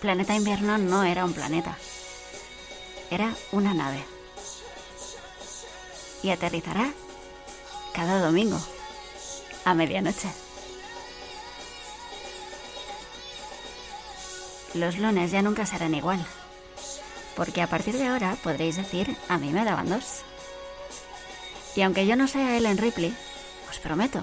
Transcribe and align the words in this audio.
Planeta 0.00 0.34
Invierno 0.34 0.76
no 0.78 1.04
era 1.04 1.24
un 1.24 1.32
planeta, 1.32 1.76
era 3.10 3.34
una 3.52 3.72
nave. 3.72 4.04
Y 6.22 6.30
aterrizará 6.30 6.92
cada 7.94 8.20
domingo 8.20 8.60
a 9.64 9.74
medianoche. 9.74 10.28
Los 14.74 14.98
lunes 14.98 15.30
ya 15.30 15.40
nunca 15.40 15.64
serán 15.64 15.94
igual, 15.94 16.24
porque 17.34 17.62
a 17.62 17.66
partir 17.66 17.96
de 17.96 18.06
ahora 18.06 18.36
podréis 18.42 18.76
decir 18.76 19.16
a 19.28 19.38
mí 19.38 19.50
me 19.50 19.64
daban 19.64 19.88
dos. 19.88 20.22
Y 21.74 21.80
aunque 21.80 22.06
yo 22.06 22.16
no 22.16 22.28
sea 22.28 22.56
Ellen 22.56 22.76
Ripley, 22.76 23.16
os 23.70 23.78
prometo 23.78 24.20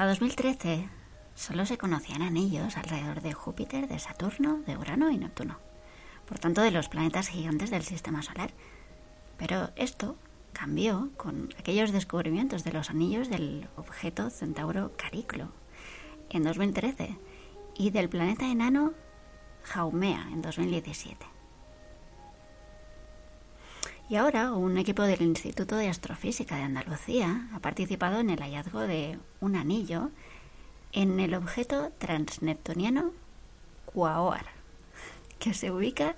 Hasta 0.00 0.12
2013 0.12 0.88
solo 1.34 1.66
se 1.66 1.76
conocían 1.76 2.22
anillos 2.22 2.78
alrededor 2.78 3.20
de 3.20 3.34
Júpiter, 3.34 3.86
de 3.86 3.98
Saturno, 3.98 4.62
de 4.66 4.78
Urano 4.78 5.10
y 5.10 5.18
Neptuno. 5.18 5.58
Por 6.26 6.38
tanto, 6.38 6.62
de 6.62 6.70
los 6.70 6.88
planetas 6.88 7.28
gigantes 7.28 7.70
del 7.70 7.82
sistema 7.82 8.22
solar. 8.22 8.50
Pero 9.36 9.68
esto 9.76 10.16
cambió 10.54 11.10
con 11.18 11.50
aquellos 11.58 11.92
descubrimientos 11.92 12.64
de 12.64 12.72
los 12.72 12.88
anillos 12.88 13.28
del 13.28 13.68
objeto 13.76 14.30
Centauro 14.30 14.92
Cariclo 14.96 15.52
en 16.30 16.44
2013 16.44 17.18
y 17.76 17.90
del 17.90 18.08
planeta 18.08 18.50
enano 18.50 18.94
Haumea 19.74 20.30
en 20.32 20.40
2017. 20.40 21.39
Y 24.10 24.16
ahora 24.16 24.50
un 24.50 24.76
equipo 24.76 25.04
del 25.04 25.22
Instituto 25.22 25.76
de 25.76 25.88
Astrofísica 25.88 26.56
de 26.56 26.64
Andalucía 26.64 27.46
ha 27.54 27.60
participado 27.60 28.18
en 28.18 28.30
el 28.30 28.40
hallazgo 28.40 28.80
de 28.80 29.20
un 29.38 29.54
anillo 29.54 30.10
en 30.90 31.20
el 31.20 31.32
objeto 31.32 31.92
transneptuniano 31.98 33.12
Quaoar, 33.84 34.46
que 35.38 35.54
se 35.54 35.70
ubica 35.70 36.16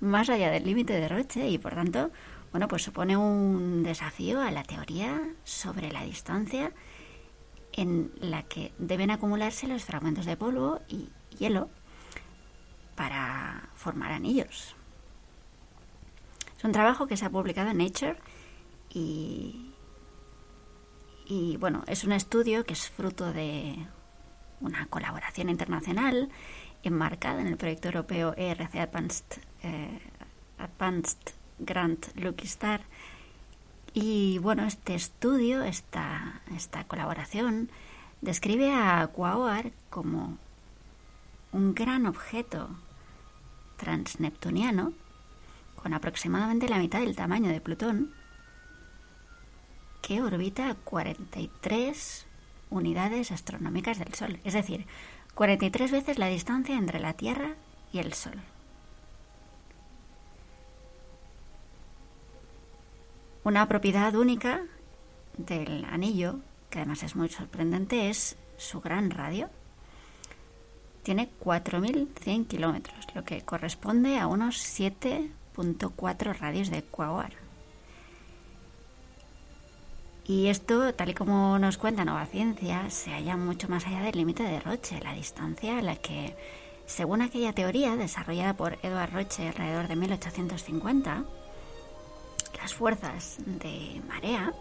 más 0.00 0.28
allá 0.28 0.50
del 0.50 0.66
límite 0.66 0.92
de 0.92 1.08
Roche 1.08 1.48
y 1.48 1.56
por 1.56 1.72
tanto, 1.72 2.10
bueno, 2.50 2.68
pues 2.68 2.82
supone 2.82 3.16
un 3.16 3.84
desafío 3.84 4.42
a 4.42 4.50
la 4.50 4.62
teoría 4.62 5.22
sobre 5.42 5.90
la 5.90 6.02
distancia 6.02 6.74
en 7.72 8.12
la 8.20 8.42
que 8.42 8.74
deben 8.76 9.10
acumularse 9.10 9.66
los 9.66 9.86
fragmentos 9.86 10.26
de 10.26 10.36
polvo 10.36 10.82
y 10.88 11.08
hielo 11.38 11.70
para 12.96 13.70
formar 13.76 14.12
anillos. 14.12 14.76
Es 16.60 16.64
un 16.64 16.72
trabajo 16.72 17.06
que 17.06 17.16
se 17.16 17.24
ha 17.24 17.30
publicado 17.30 17.70
en 17.70 17.78
Nature 17.78 18.18
y, 18.90 19.72
bueno, 21.58 21.84
es 21.86 22.04
un 22.04 22.12
estudio 22.12 22.66
que 22.66 22.74
es 22.74 22.90
fruto 22.90 23.32
de 23.32 23.86
una 24.60 24.84
colaboración 24.88 25.48
internacional 25.48 26.28
enmarcada 26.82 27.40
en 27.40 27.46
el 27.46 27.56
proyecto 27.56 27.88
europeo 27.88 28.34
ERC 28.36 28.74
Advanced, 28.74 29.24
eh, 29.62 30.00
Advanced 30.58 31.32
Grant 31.60 32.14
Lucky 32.14 32.44
Star. 32.44 32.82
Y 33.94 34.36
bueno, 34.40 34.66
este 34.66 34.94
estudio, 34.94 35.62
esta, 35.62 36.42
esta 36.54 36.84
colaboración, 36.84 37.70
describe 38.20 38.70
a 38.70 39.06
Quaoar 39.06 39.72
como 39.88 40.36
un 41.52 41.74
gran 41.74 42.04
objeto 42.04 42.68
transneptuniano 43.78 44.92
con 45.82 45.94
aproximadamente 45.94 46.68
la 46.68 46.78
mitad 46.78 47.00
del 47.00 47.16
tamaño 47.16 47.50
de 47.50 47.60
Plutón, 47.60 48.12
que 50.02 50.22
orbita 50.22 50.70
a 50.70 50.74
43 50.74 52.26
unidades 52.70 53.32
astronómicas 53.32 53.98
del 53.98 54.14
Sol, 54.14 54.38
es 54.44 54.54
decir, 54.54 54.86
43 55.34 55.90
veces 55.90 56.18
la 56.18 56.26
distancia 56.26 56.76
entre 56.76 57.00
la 57.00 57.14
Tierra 57.14 57.54
y 57.92 57.98
el 57.98 58.12
Sol. 58.12 58.40
Una 63.42 63.66
propiedad 63.68 64.14
única 64.14 64.62
del 65.38 65.84
anillo, 65.86 66.40
que 66.68 66.78
además 66.78 67.02
es 67.02 67.16
muy 67.16 67.28
sorprendente, 67.30 68.10
es 68.10 68.36
su 68.58 68.80
gran 68.80 69.10
radio. 69.10 69.48
Tiene 71.02 71.30
4.100 71.40 72.46
kilómetros, 72.46 73.06
lo 73.14 73.24
que 73.24 73.40
corresponde 73.40 74.18
a 74.18 74.26
unos 74.26 74.58
7.4 75.60 76.38
radios 76.38 76.70
de 76.70 76.82
Quaoar. 76.82 77.32
Y 80.26 80.46
esto, 80.46 80.94
tal 80.94 81.10
y 81.10 81.14
como 81.14 81.58
nos 81.58 81.76
cuenta 81.76 82.04
Nueva 82.04 82.26
Ciencia, 82.26 82.88
se 82.90 83.10
halla 83.10 83.36
mucho 83.36 83.68
más 83.68 83.86
allá 83.86 84.00
del 84.02 84.16
límite 84.16 84.42
de 84.42 84.60
Roche, 84.60 85.00
la 85.00 85.12
distancia 85.12 85.78
a 85.78 85.82
la 85.82 85.96
que, 85.96 86.36
según 86.86 87.20
aquella 87.20 87.52
teoría 87.52 87.96
desarrollada 87.96 88.54
por 88.54 88.78
Edward 88.82 89.12
Roche 89.12 89.48
alrededor 89.48 89.88
de 89.88 89.96
1850, 89.96 91.24
las 92.60 92.74
fuerzas 92.74 93.38
de 93.44 94.00
marea 94.06 94.54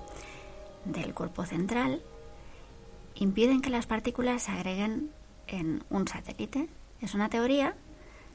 del 0.86 1.14
cuerpo 1.14 1.46
central 1.46 2.02
impiden 3.16 3.62
que 3.62 3.70
las 3.70 3.86
partículas 3.86 4.44
se 4.44 4.52
agreguen 4.52 5.12
en 5.48 5.84
un 5.90 6.08
satélite. 6.08 6.68
Es 7.02 7.14
una 7.14 7.30
teoría 7.30 7.76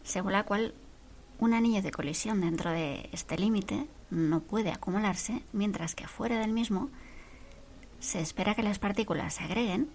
según 0.05 0.33
la 0.33 0.45
cual 0.45 0.75
un 1.45 1.53
anillo 1.53 1.83
de 1.83 1.91
colisión 1.91 2.41
dentro 2.41 2.71
de 2.71 3.11
este 3.13 3.39
límite 3.39 3.87
no 4.11 4.41
puede 4.41 4.71
acumularse, 4.71 5.43
mientras 5.53 5.95
que 5.95 6.09
fuera 6.09 6.39
del 6.39 6.53
mismo 6.53 6.91
se 8.01 8.21
espera 8.21 8.55
que 8.55 8.63
las 8.63 8.79
partículas 8.79 9.35
se 9.35 9.45
agreguen 9.45 9.91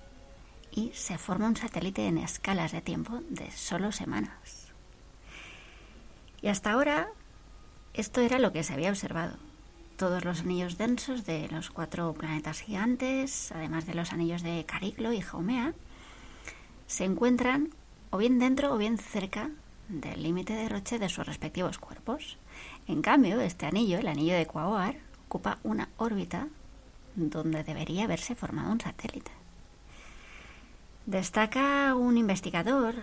y 0.72 0.92
se 0.94 1.18
forma 1.18 1.48
un 1.48 1.56
satélite 1.56 2.08
en 2.08 2.20
escalas 2.20 2.72
de 2.72 2.82
tiempo 2.82 3.22
de 3.30 3.50
solo 3.52 3.92
semanas. 3.92 4.68
Y 6.42 6.50
hasta 6.50 6.72
ahora 6.72 7.10
esto 7.96 8.22
era 8.22 8.38
lo 8.38 8.54
que 8.54 8.64
se 8.64 8.74
había 8.74 8.92
observado. 8.92 9.38
Todos 9.98 10.24
los 10.24 10.42
anillos 10.42 10.78
densos 10.78 11.26
de 11.26 11.50
los 11.50 11.72
cuatro 11.72 12.14
planetas 12.14 12.62
gigantes, 12.62 13.52
además 13.52 13.88
de 13.88 13.96
los 13.96 14.14
anillos 14.14 14.44
de 14.44 14.66
Cariclo 14.66 15.14
y 15.14 15.22
Jaumea, 15.22 15.74
se 16.86 17.06
encuentran 17.06 17.70
o 18.12 18.20
bien 18.20 18.38
dentro 18.38 18.72
o 18.72 18.78
bien 18.78 19.00
cerca 19.00 19.50
del 19.90 20.22
límite 20.22 20.54
de 20.54 20.70
Roche 20.70 21.00
de 21.00 21.10
sus 21.10 21.26
respectivos 21.26 21.80
cuerpos. 21.80 22.38
En 22.88 23.02
cambio, 23.02 23.42
este 23.42 23.66
anillo, 23.66 23.98
el 23.98 24.08
anillo 24.08 24.36
de 24.36 24.46
Quaoar, 24.46 24.96
ocupa 25.26 25.58
una 25.64 25.90
órbita 25.98 26.48
donde 27.16 27.64
debería 27.64 28.06
haberse 28.06 28.36
formado 28.36 28.72
un 28.72 28.80
satélite. 28.80 29.32
Destaca 31.06 31.96
un 31.96 32.18
investigador 32.18 32.96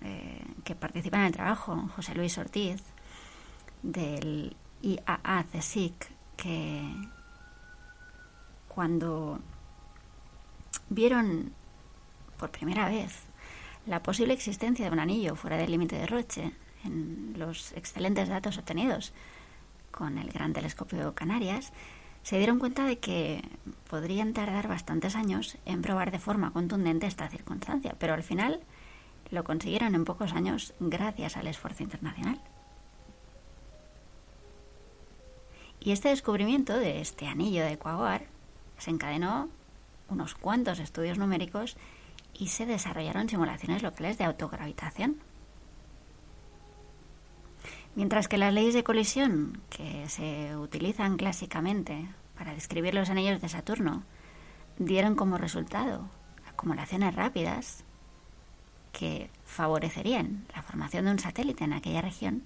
eh, 0.00 0.42
que 0.64 0.74
participa 0.74 1.18
en 1.18 1.24
el 1.24 1.32
trabajo, 1.32 1.88
José 1.94 2.14
Luis 2.14 2.38
Ortiz, 2.38 2.82
del 3.82 4.56
IAA 4.82 5.44
CSIC, 5.52 6.10
que 6.36 6.82
cuando 8.68 9.38
vieron 10.88 11.52
por 12.38 12.50
primera 12.50 12.88
vez 12.88 13.22
la 13.86 14.02
posible 14.02 14.34
existencia 14.34 14.86
de 14.86 14.92
un 14.92 14.98
anillo 14.98 15.36
fuera 15.36 15.56
del 15.56 15.70
límite 15.70 15.96
de 15.96 16.06
Roche 16.06 16.52
en 16.84 17.34
los 17.36 17.72
excelentes 17.72 18.28
datos 18.28 18.58
obtenidos 18.58 19.12
con 19.90 20.18
el 20.18 20.30
Gran 20.30 20.52
Telescopio 20.52 21.14
Canarias, 21.14 21.72
se 22.22 22.38
dieron 22.38 22.58
cuenta 22.58 22.84
de 22.84 22.98
que 22.98 23.42
podrían 23.88 24.32
tardar 24.32 24.68
bastantes 24.68 25.14
años 25.14 25.56
en 25.64 25.80
probar 25.80 26.10
de 26.10 26.18
forma 26.18 26.52
contundente 26.52 27.06
esta 27.06 27.28
circunstancia, 27.28 27.94
pero 27.98 28.14
al 28.14 28.24
final 28.24 28.60
lo 29.30 29.44
consiguieron 29.44 29.94
en 29.94 30.04
pocos 30.04 30.32
años 30.32 30.74
gracias 30.80 31.36
al 31.36 31.46
esfuerzo 31.46 31.84
internacional. 31.84 32.40
Y 35.80 35.92
este 35.92 36.08
descubrimiento 36.08 36.76
de 36.76 37.00
este 37.00 37.28
anillo 37.28 37.64
de 37.64 37.78
Quaoar 37.78 38.26
desencadenó 38.74 39.48
unos 40.08 40.34
cuantos 40.34 40.80
estudios 40.80 41.18
numéricos 41.18 41.76
y 42.38 42.48
se 42.48 42.66
desarrollaron 42.66 43.28
simulaciones 43.28 43.82
locales 43.82 44.18
de 44.18 44.24
autogravitación. 44.24 45.16
Mientras 47.94 48.28
que 48.28 48.38
las 48.38 48.52
leyes 48.52 48.74
de 48.74 48.84
colisión 48.84 49.62
que 49.70 50.08
se 50.08 50.56
utilizan 50.56 51.16
clásicamente 51.16 52.06
para 52.36 52.54
describir 52.54 52.94
los 52.94 53.08
anillos 53.08 53.40
de 53.40 53.48
Saturno 53.48 54.02
dieron 54.78 55.14
como 55.14 55.38
resultado 55.38 56.10
acumulaciones 56.46 57.14
rápidas 57.14 57.84
que 58.92 59.30
favorecerían 59.44 60.46
la 60.54 60.62
formación 60.62 61.06
de 61.06 61.10
un 61.12 61.18
satélite 61.18 61.64
en 61.64 61.72
aquella 61.72 62.02
región, 62.02 62.42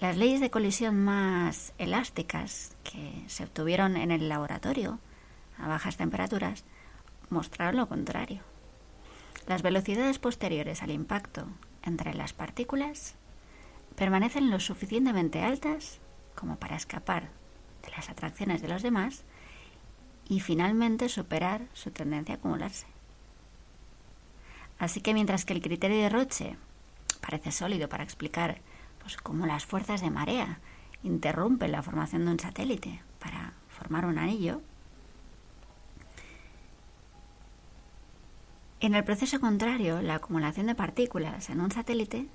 las 0.00 0.16
leyes 0.16 0.40
de 0.40 0.50
colisión 0.50 1.04
más 1.04 1.74
elásticas 1.76 2.76
que 2.82 3.24
se 3.26 3.44
obtuvieron 3.44 3.96
en 3.96 4.10
el 4.10 4.28
laboratorio 4.28 4.98
a 5.58 5.68
bajas 5.68 5.98
temperaturas 5.98 6.64
mostraron 7.28 7.76
lo 7.76 7.88
contrario. 7.88 8.49
Las 9.50 9.62
velocidades 9.62 10.20
posteriores 10.20 10.80
al 10.84 10.92
impacto 10.92 11.44
entre 11.82 12.14
las 12.14 12.32
partículas 12.32 13.16
permanecen 13.96 14.48
lo 14.48 14.60
suficientemente 14.60 15.42
altas 15.42 15.98
como 16.36 16.54
para 16.54 16.76
escapar 16.76 17.30
de 17.82 17.90
las 17.90 18.10
atracciones 18.10 18.62
de 18.62 18.68
los 18.68 18.84
demás 18.84 19.24
y 20.28 20.38
finalmente 20.38 21.08
superar 21.08 21.62
su 21.72 21.90
tendencia 21.90 22.36
a 22.36 22.38
acumularse. 22.38 22.86
Así 24.78 25.00
que 25.00 25.14
mientras 25.14 25.44
que 25.44 25.54
el 25.54 25.62
criterio 25.62 26.00
de 26.00 26.10
Roche 26.10 26.56
parece 27.20 27.50
sólido 27.50 27.88
para 27.88 28.04
explicar 28.04 28.60
pues, 29.00 29.16
cómo 29.16 29.46
las 29.46 29.66
fuerzas 29.66 30.00
de 30.00 30.10
marea 30.10 30.60
interrumpen 31.02 31.72
la 31.72 31.82
formación 31.82 32.24
de 32.24 32.30
un 32.30 32.38
satélite 32.38 33.02
para 33.18 33.54
formar 33.68 34.06
un 34.06 34.16
anillo, 34.18 34.62
en 38.80 38.94
el 38.94 39.04
proceso 39.04 39.40
contrario, 39.40 40.00
la 40.00 40.16
acumulación 40.16 40.66
de 40.66 40.74
partículas 40.74 41.50
en 41.50 41.60
un 41.60 41.70
satélite 41.70 42.26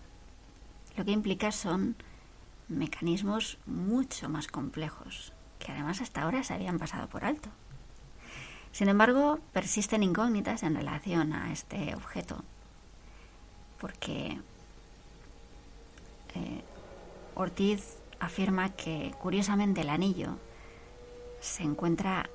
lo 0.95 1.03
que 1.03 1.11
implica 1.11 1.51
son 1.51 1.95
mecanismos 2.67 3.57
mucho 3.65 4.29
más 4.29 4.47
complejos, 4.47 5.33
que 5.59 5.71
además 5.71 6.01
hasta 6.01 6.21
ahora 6.21 6.43
se 6.43 6.53
habían 6.53 6.79
pasado 6.79 7.07
por 7.09 7.25
alto. 7.25 7.49
Sin 8.71 8.89
embargo, 8.89 9.39
persisten 9.53 10.03
incógnitas 10.03 10.63
en 10.63 10.75
relación 10.75 11.33
a 11.33 11.51
este 11.51 11.95
objeto, 11.95 12.43
porque 13.79 14.39
eh, 16.35 16.61
Ortiz 17.35 17.97
afirma 18.19 18.69
que 18.69 19.13
curiosamente 19.19 19.81
el 19.81 19.89
anillo 19.89 20.37
se 21.41 21.63
encuentra 21.63 22.29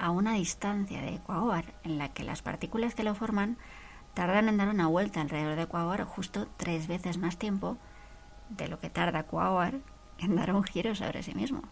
a 0.00 0.10
una 0.10 0.34
distancia 0.34 1.00
de 1.00 1.16
Ecuador 1.16 1.64
en 1.84 1.98
la 1.98 2.12
que 2.12 2.24
las 2.24 2.42
partículas 2.42 2.94
que 2.94 3.02
lo 3.02 3.14
forman 3.14 3.58
tardan 4.14 4.48
en 4.48 4.56
dar 4.56 4.68
una 4.68 4.86
vuelta 4.86 5.20
alrededor 5.20 5.56
de 5.56 5.62
Ecuador 5.62 6.04
justo 6.04 6.48
tres 6.56 6.86
veces 6.86 7.18
más 7.18 7.36
tiempo 7.38 7.76
de 8.48 8.68
lo 8.68 8.80
que 8.80 8.90
tarda 8.90 9.24
Quaoar 9.24 9.74
en 10.18 10.36
dar 10.36 10.54
un 10.54 10.64
giro 10.64 10.94
sobre 10.94 11.22
sí 11.22 11.34
mismo. 11.34 11.62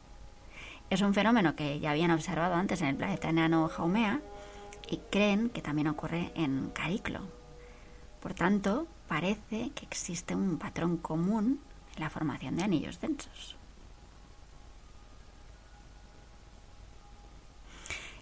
Es 0.91 1.01
un 1.01 1.15
fenómeno 1.15 1.57
que 1.57 1.81
ya 1.81 1.91
habían 1.91 2.13
observado 2.13 2.55
antes 2.55 2.81
en 2.81 2.89
el 2.89 2.97
planeta 2.97 3.29
enano 3.29 3.69
Jaumea 3.69 4.21
y 4.89 4.99
creen 5.11 5.51
que 5.51 5.63
también 5.63 5.89
ocurre 5.89 6.33
en 6.37 6.71
Cariclo. 6.71 7.21
Por 8.21 8.35
tanto, 8.35 8.87
parece 9.09 9.71
que 9.71 9.85
existe 9.85 10.35
un 10.35 10.59
patrón 10.59 10.97
común 10.97 11.61
en 11.97 12.03
la 12.03 12.11
formación 12.11 12.57
de 12.57 12.65
anillos 12.65 13.01
densos. 13.01 13.56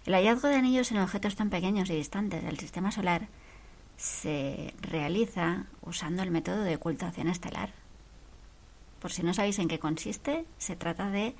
El 0.05 0.13
hallazgo 0.13 0.47
de 0.47 0.55
anillos 0.55 0.91
en 0.91 0.99
objetos 0.99 1.35
tan 1.35 1.49
pequeños 1.49 1.89
y 1.89 1.95
distantes 1.95 2.43
del 2.43 2.59
sistema 2.59 2.91
solar 2.91 3.27
se 3.97 4.73
realiza 4.81 5.65
usando 5.81 6.21
el 6.21 6.31
método 6.31 6.61
de 6.63 6.75
ocultación 6.75 7.27
estelar 7.27 7.85
por 9.05 9.11
si 9.11 9.21
no 9.21 9.35
sabéis 9.35 9.59
en 9.59 9.67
qué 9.67 9.77
consiste, 9.77 10.45
se 10.57 10.75
trata 10.75 11.11
de 11.11 11.35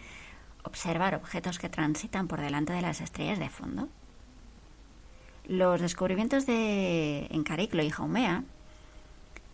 observar 0.66 1.16
objetos 1.16 1.58
que 1.58 1.68
transitan 1.68 2.28
por 2.28 2.40
delante 2.40 2.74
de 2.74 2.82
las 2.84 3.02
estrellas 3.02 3.40
de 3.40 3.50
fondo. 3.50 3.90
Los 5.46 5.82
descubrimientos 5.82 6.46
de 6.46 7.26
Encariclo 7.32 7.82
y 7.82 7.90
Jaumea 7.90 8.44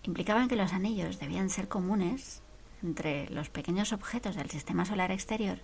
implicaban 0.04 0.50
que 0.50 0.58
los 0.58 0.74
anillos 0.74 1.20
debían 1.20 1.50
ser 1.50 1.70
comunes 1.70 2.42
entre 2.84 3.30
los 3.30 3.50
pequeños 3.50 3.94
objetos 3.94 4.36
del 4.36 4.50
sistema 4.50 4.84
solar 4.84 5.12
exterior 5.12 5.60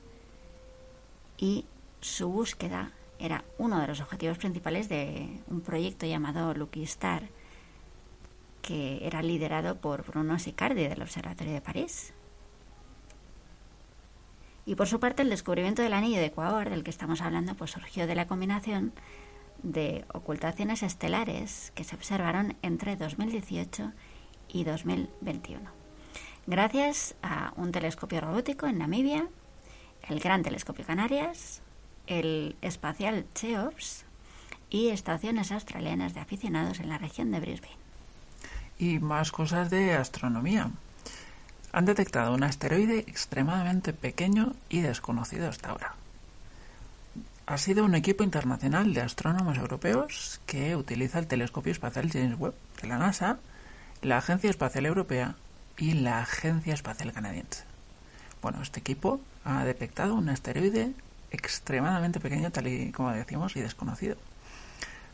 y 1.38 1.66
su 2.00 2.30
búsqueda 2.30 2.94
era 3.20 3.44
uno 3.58 3.80
de 3.80 3.88
los 3.88 4.02
objetivos 4.02 4.38
principales 4.38 4.90
de 4.90 5.42
un 5.50 5.62
proyecto 5.62 6.06
llamado 6.06 6.54
Lucky 6.54 6.84
Star 6.84 7.24
que 8.62 9.00
era 9.08 9.22
liderado 9.22 9.78
por 9.80 10.06
Bruno 10.06 10.38
Sicardi 10.40 10.88
del 10.88 11.02
Observatorio 11.02 11.54
de 11.54 11.62
París. 11.62 12.14
Y 14.66 14.76
por 14.76 14.88
su 14.88 15.00
parte, 15.00 15.22
el 15.22 15.30
descubrimiento 15.30 15.82
del 15.82 15.94
anillo 15.94 16.18
de 16.18 16.26
Ecuador, 16.26 16.70
del 16.70 16.84
que 16.84 16.90
estamos 16.90 17.22
hablando, 17.22 17.56
pues 17.56 17.72
surgió 17.72 18.06
de 18.08 18.16
la 18.16 18.28
combinación 18.28 18.92
de 19.64 20.04
ocultaciones 20.14 20.84
estelares 20.84 21.72
que 21.76 21.86
se 21.86 21.96
observaron 21.96 22.58
entre 22.62 22.98
2018 22.98 23.94
y 24.50 24.66
2021. 24.66 25.62
Gracias 26.46 27.16
a 27.22 27.54
un 27.56 27.72
telescopio 27.72 28.20
robótico 28.20 28.68
en 28.68 28.80
Namibia, 28.80 29.30
el 30.10 30.20
Gran 30.20 30.44
Telescopio 30.44 30.86
Canarias, 30.86 31.62
el 32.08 32.56
espacial 32.62 33.26
Cheops 33.34 34.06
y 34.70 34.90
estaciones 34.90 35.52
australianas 35.52 36.14
de 36.14 36.20
aficionados 36.20 36.80
en 36.80 36.90
la 36.90 36.98
región 36.98 37.32
de 37.32 37.40
Brisbane. 37.40 37.76
Y 38.80 39.00
más 39.00 39.32
cosas 39.32 39.70
de 39.70 39.94
astronomía 39.94 40.72
han 41.72 41.86
detectado 41.86 42.34
un 42.34 42.44
asteroide 42.44 43.00
extremadamente 43.00 43.94
pequeño 43.94 44.54
y 44.70 44.82
desconocido 44.82 45.50
hasta 45.50 45.70
ahora. 45.70 45.96
Ha 47.46 47.58
sido 47.58 47.86
un 47.86 47.96
equipo 47.96 48.24
internacional 48.24 48.94
de 48.94 49.02
astrónomos 49.02 49.58
europeos 49.58 50.42
que 50.46 50.76
utiliza 50.76 51.20
el 51.20 51.28
telescopio 51.28 51.72
espacial 51.72 52.12
James 52.12 52.38
Webb 52.38 52.56
de 52.82 52.88
la 52.88 52.98
NASA, 52.98 53.38
la 54.02 54.18
Agencia 54.18 54.50
Espacial 54.50 54.86
Europea 54.86 55.36
y 55.78 55.94
la 55.94 56.20
Agencia 56.20 56.74
Espacial 56.74 57.14
Canadiense. 57.14 57.64
Bueno, 58.42 58.62
este 58.62 58.80
equipo 58.80 59.22
ha 59.46 59.64
detectado 59.64 60.16
un 60.16 60.30
asteroide 60.30 60.92
extremadamente 61.32 62.20
pequeño, 62.20 62.52
tal 62.52 62.68
y 62.68 62.92
como 62.92 63.12
decimos, 63.12 63.56
y 63.56 63.62
desconocido, 63.62 64.18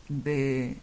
de 0.10 0.77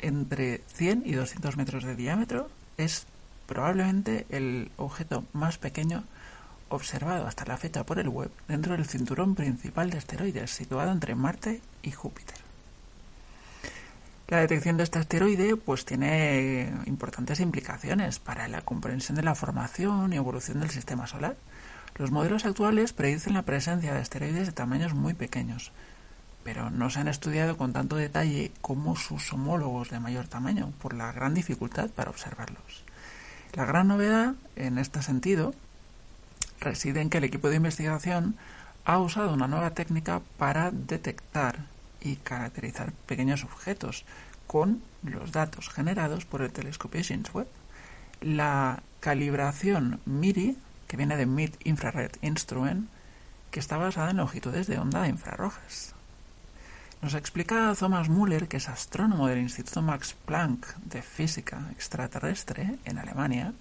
entre 0.00 0.62
100 0.74 1.02
y 1.06 1.12
200 1.12 1.56
metros 1.56 1.84
de 1.84 1.96
diámetro. 1.96 2.48
Es 2.76 3.06
probablemente 3.46 4.26
el 4.30 4.70
objeto 4.76 5.24
más 5.32 5.58
pequeño 5.58 6.04
observado 6.68 7.26
hasta 7.26 7.44
la 7.44 7.56
fecha 7.56 7.84
por 7.84 7.98
el 7.98 8.08
web 8.08 8.30
dentro 8.48 8.76
del 8.76 8.86
cinturón 8.86 9.34
principal 9.34 9.90
de 9.90 9.98
asteroides 9.98 10.50
situado 10.50 10.90
entre 10.90 11.14
Marte 11.14 11.60
y 11.82 11.90
Júpiter. 11.90 12.36
La 14.28 14.40
detección 14.40 14.78
de 14.78 14.84
este 14.84 14.98
asteroide 14.98 15.56
pues 15.56 15.84
tiene 15.84 16.72
importantes 16.86 17.40
implicaciones 17.40 18.18
para 18.18 18.48
la 18.48 18.62
comprensión 18.62 19.16
de 19.16 19.22
la 19.22 19.34
formación 19.34 20.12
y 20.12 20.16
evolución 20.16 20.60
del 20.60 20.70
sistema 20.70 21.06
solar. 21.06 21.36
Los 21.96 22.10
modelos 22.10 22.44
actuales 22.44 22.92
predicen 22.92 23.34
la 23.34 23.42
presencia 23.42 23.94
de 23.94 24.00
asteroides 24.00 24.46
de 24.46 24.52
tamaños 24.52 24.94
muy 24.94 25.14
pequeños, 25.14 25.70
pero 26.42 26.70
no 26.70 26.90
se 26.90 27.00
han 27.00 27.08
estudiado 27.08 27.56
con 27.56 27.72
tanto 27.72 27.96
detalle 27.96 28.52
como 28.60 28.96
sus 28.96 29.32
homólogos 29.32 29.90
de 29.90 30.00
mayor 30.00 30.26
tamaño, 30.26 30.72
por 30.80 30.94
la 30.94 31.12
gran 31.12 31.34
dificultad 31.34 31.90
para 31.90 32.10
observarlos. 32.10 32.84
La 33.54 33.64
gran 33.64 33.86
novedad 33.86 34.34
en 34.56 34.78
este 34.78 35.02
sentido 35.02 35.54
reside 36.60 37.00
en 37.00 37.10
que 37.10 37.18
el 37.18 37.24
equipo 37.24 37.48
de 37.48 37.56
investigación 37.56 38.36
ha 38.84 38.98
usado 38.98 39.32
una 39.32 39.46
nueva 39.46 39.70
técnica 39.70 40.20
para 40.36 40.70
detectar 40.72 41.66
y 42.00 42.16
caracterizar 42.16 42.92
pequeños 43.06 43.44
objetos 43.44 44.04
con 44.46 44.82
los 45.02 45.32
datos 45.32 45.68
generados 45.68 46.24
por 46.24 46.42
el 46.42 46.52
telescopio 46.52 47.02
James 47.06 47.32
Webb. 47.32 47.48
La 48.20 48.82
calibración 49.00 50.00
MIRI, 50.04 50.56
que 50.86 50.96
viene 50.96 51.16
de 51.16 51.26
Mid 51.26 51.54
Infrared 51.64 52.12
Instrument, 52.22 52.88
que 53.50 53.60
está 53.60 53.76
basada 53.76 54.10
en 54.10 54.18
longitudes 54.18 54.66
de 54.66 54.78
onda 54.78 55.08
infrarrojas. 55.08 55.94
Nos 57.02 57.14
explica 57.14 57.74
Thomas 57.78 58.08
Müller, 58.08 58.48
que 58.48 58.56
es 58.56 58.68
astrónomo 58.68 59.28
del 59.28 59.38
Instituto 59.38 59.82
Max 59.82 60.14
Planck 60.24 60.74
de 60.76 61.02
Física 61.02 61.68
Extraterrestre 61.72 62.78
en 62.84 62.98
Alemania, 62.98 63.52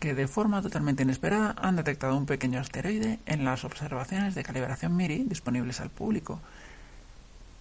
que 0.00 0.14
de 0.14 0.28
forma 0.28 0.62
totalmente 0.62 1.04
inesperada 1.04 1.54
han 1.60 1.76
detectado 1.76 2.16
un 2.16 2.26
pequeño 2.26 2.60
asteroide 2.60 3.20
en 3.26 3.44
las 3.44 3.64
observaciones 3.64 4.34
de 4.34 4.42
calibración 4.42 4.96
MIRI 4.96 5.24
disponibles 5.24 5.80
al 5.80 5.90
público, 5.90 6.40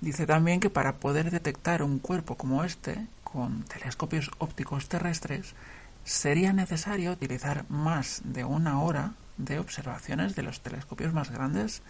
Dice 0.01 0.25
también 0.25 0.59
que 0.59 0.71
para 0.71 0.95
poder 0.95 1.29
detectar 1.29 1.83
un 1.83 1.99
cuerpo 1.99 2.35
como 2.35 2.63
este 2.63 3.05
con 3.23 3.63
telescopios 3.63 4.31
ópticos 4.39 4.89
terrestres 4.89 5.53
sería 6.03 6.53
necesario 6.53 7.11
utilizar 7.11 7.65
más 7.69 8.21
de 8.23 8.43
una 8.43 8.81
hora 8.81 9.13
de 9.37 9.59
observaciones 9.59 10.35
de 10.35 10.43
los 10.43 10.61
telescopios 10.61 11.13
más 11.13 11.31
grandes 11.31 11.81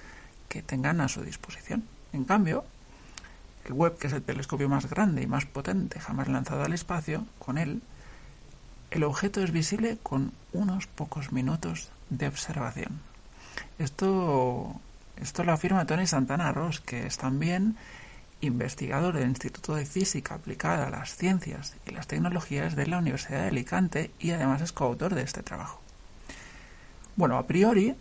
que 0.48 0.62
tengan 0.62 1.02
a 1.02 1.08
su 1.08 1.24
disposición. 1.24 1.84
En 2.14 2.26
cambio, 2.26 2.66
el 3.66 3.74
Webb, 3.74 3.98
que 3.98 4.08
es 4.08 4.14
el 4.14 4.24
telescopio 4.24 4.70
más 4.70 4.90
grande 4.90 5.22
y 5.22 5.28
más 5.28 5.46
potente 5.46 6.00
jamás 6.00 6.28
lanzado 6.28 6.64
al 6.64 6.74
espacio, 6.74 7.26
con 7.40 7.58
él, 7.58 7.82
el 8.92 9.04
objeto 9.04 9.42
es 9.42 9.52
visible 9.52 9.98
con 10.04 10.34
unos 10.52 10.88
pocos 10.88 11.32
minutos 11.32 11.90
de 12.10 12.28
observación. 12.28 13.00
Esto, 13.80 14.76
esto 15.16 15.44
lo 15.44 15.54
afirma 15.54 15.86
Tony 15.86 16.08
Santana 16.08 16.52
Ross, 16.52 16.82
que 16.82 17.08
es 17.08 17.18
también 17.18 17.78
investigador 18.42 19.16
del 19.16 19.30
Instituto 19.30 19.76
de 19.76 19.86
Física 19.86 20.36
Aplicada 20.36 20.88
a 20.88 20.90
las 20.90 21.16
Ciencias 21.16 21.76
y 21.86 21.92
las 21.92 22.08
Tecnologías 22.08 22.76
de 22.76 22.88
la 22.88 22.98
Universidad 22.98 23.42
de 23.42 23.48
Alicante 23.48 24.12
y 24.20 24.32
además 24.32 24.62
es 24.62 24.72
coautor 24.72 25.16
de 25.16 25.24
este 25.24 25.44
trabajo. 25.44 25.82
Bueno, 27.16 27.38
a 27.38 27.46
priori, 27.46 27.96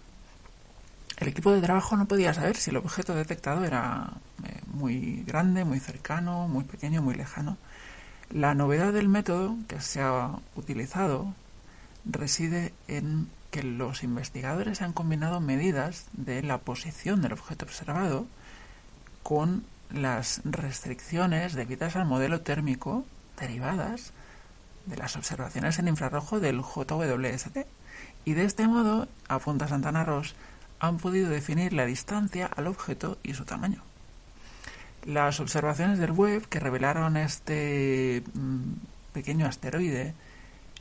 el 1.18 1.28
equipo 1.28 1.52
de 1.52 1.60
trabajo 1.60 1.96
no 1.96 2.06
podía 2.06 2.32
saber 2.32 2.56
si 2.56 2.70
el 2.70 2.78
objeto 2.78 3.14
detectado 3.14 3.64
era 3.64 4.14
eh, 4.44 4.60
muy 4.72 5.22
grande, 5.26 5.64
muy 5.64 5.78
cercano, 5.78 6.48
muy 6.48 6.64
pequeño, 6.64 7.02
muy 7.02 7.14
lejano. 7.14 7.58
La 8.30 8.54
novedad 8.54 8.92
del 8.92 9.08
método 9.08 9.56
que 9.68 9.80
se 9.80 10.00
ha 10.00 10.38
utilizado 10.54 11.34
reside 12.04 12.72
en 12.88 13.28
que 13.50 13.62
los 13.62 14.04
investigadores 14.04 14.80
han 14.80 14.92
combinado 14.92 15.40
medidas 15.40 16.06
de 16.12 16.42
la 16.42 16.58
posición 16.58 17.20
del 17.20 17.32
objeto 17.32 17.64
observado 17.64 18.26
con 19.22 19.64
las 19.92 20.40
restricciones 20.44 21.54
debidas 21.54 21.96
al 21.96 22.06
modelo 22.06 22.40
térmico 22.40 23.04
derivadas 23.38 24.12
de 24.86 24.96
las 24.96 25.16
observaciones 25.16 25.78
en 25.78 25.88
infrarrojo 25.88 26.40
del 26.40 26.62
JWST. 26.62 27.66
Y 28.24 28.34
de 28.34 28.44
este 28.44 28.66
modo, 28.66 29.08
apunta 29.28 29.68
Santana 29.68 30.04
Ross, 30.04 30.34
han 30.78 30.98
podido 30.98 31.30
definir 31.30 31.72
la 31.72 31.86
distancia 31.86 32.46
al 32.46 32.66
objeto 32.66 33.18
y 33.22 33.34
su 33.34 33.44
tamaño. 33.44 33.82
Las 35.04 35.40
observaciones 35.40 35.98
del 35.98 36.12
web 36.12 36.46
que 36.48 36.60
revelaron 36.60 37.16
este 37.16 38.22
mm, 38.34 38.72
pequeño 39.12 39.46
asteroide 39.46 40.14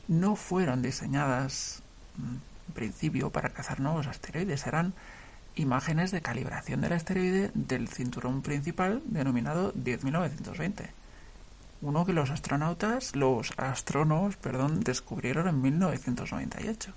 no 0.08 0.36
fueron 0.36 0.82
diseñadas 0.82 1.82
mm, 2.16 2.34
en 2.68 2.74
principio 2.74 3.30
para 3.30 3.48
cazar 3.48 3.80
nuevos 3.80 4.06
asteroides, 4.06 4.66
eran 4.66 4.94
imágenes 5.56 6.10
de 6.10 6.22
calibración 6.22 6.80
del 6.80 6.92
asteroide 6.92 7.50
del 7.54 7.88
cinturón 7.88 8.42
principal 8.42 9.02
denominado 9.06 9.72
10920, 9.74 10.90
uno 11.82 12.04
que 12.06 12.12
los 12.12 12.30
astronautas, 12.30 13.16
los 13.16 13.52
astrónomos, 13.56 14.36
perdón, 14.36 14.80
descubrieron 14.80 15.48
en 15.48 15.62
1998. 15.62 16.92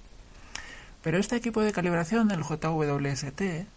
Pero 1.02 1.18
este 1.18 1.36
equipo 1.36 1.62
de 1.62 1.74
calibración 1.74 2.28
del 2.28 2.44
JWST 2.44 3.68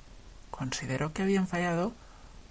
consideró 0.50 1.12
que 1.12 1.22
habían 1.22 1.46
fallado 1.46 1.92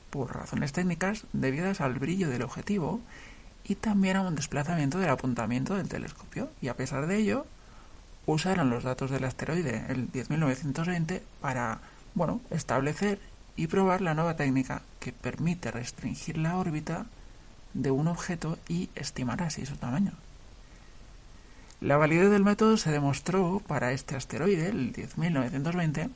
por 0.10 0.36
razones 0.36 0.72
técnicas 0.72 1.26
debidas 1.34 1.82
al 1.82 1.96
brillo 1.96 2.30
del 2.30 2.44
objetivo 2.44 3.02
y 3.64 3.76
también 3.76 4.18
a 4.18 4.22
un 4.22 4.36
desplazamiento 4.36 5.00
del 5.00 5.10
apuntamiento 5.10 5.76
del 5.76 5.90
telescopio, 5.90 6.50
y 6.62 6.68
a 6.68 6.76
pesar 6.76 7.08
de 7.08 7.18
ello, 7.18 7.46
usaron 8.26 8.70
los 8.70 8.84
datos 8.84 9.10
del 9.12 9.24
asteroide, 9.24 9.86
el 9.90 10.08
10920, 10.12 11.24
para 11.42 11.80
bueno, 12.16 12.42
establecer 12.50 13.20
y 13.56 13.68
probar 13.68 14.02
la 14.02 14.14
nueva 14.14 14.36
técnica 14.36 14.82
que 15.00 15.12
permite 15.12 15.72
restringir 15.72 16.38
la 16.38 16.58
órbita 16.58 17.06
de 17.74 17.92
un 17.92 18.08
objeto 18.08 18.58
y 18.68 18.90
estimar 18.96 19.44
así 19.44 19.66
su 19.66 19.76
tamaño. 19.76 20.14
La 21.82 21.98
validez 21.98 22.32
del 22.32 22.44
método 22.44 22.78
se 22.78 22.92
demostró 22.92 23.62
para 23.68 23.92
este 23.92 24.16
asteroide, 24.16 24.70
el 24.70 24.94
10.920, 24.94 26.10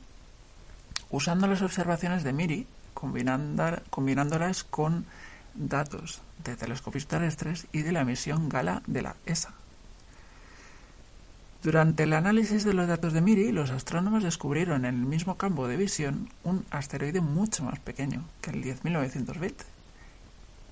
usando 1.10 1.46
las 1.46 1.62
observaciones 1.62 2.24
de 2.24 2.32
MIRI, 2.32 2.66
combinándolas 2.94 4.64
con 4.64 5.06
datos 5.54 6.22
de 6.44 6.56
telescopios 6.56 7.06
terrestres 7.06 7.66
y 7.72 7.82
de 7.82 7.92
la 7.92 8.04
misión 8.04 8.48
GALA 8.48 8.82
de 8.86 9.02
la 9.02 9.16
ESA. 9.26 9.52
Durante 11.62 12.04
el 12.04 12.14
análisis 12.14 12.64
de 12.64 12.72
los 12.72 12.88
datos 12.88 13.12
de 13.12 13.20
MIRI, 13.20 13.52
los 13.52 13.70
astrónomos 13.70 14.22
descubrieron 14.22 14.86
en 14.86 14.94
el 14.94 15.06
mismo 15.06 15.36
campo 15.36 15.68
de 15.68 15.76
visión 15.76 16.30
un 16.42 16.64
asteroide 16.70 17.20
mucho 17.20 17.64
más 17.64 17.78
pequeño 17.78 18.24
que 18.40 18.50
el 18.50 18.62
10920, 18.62 19.64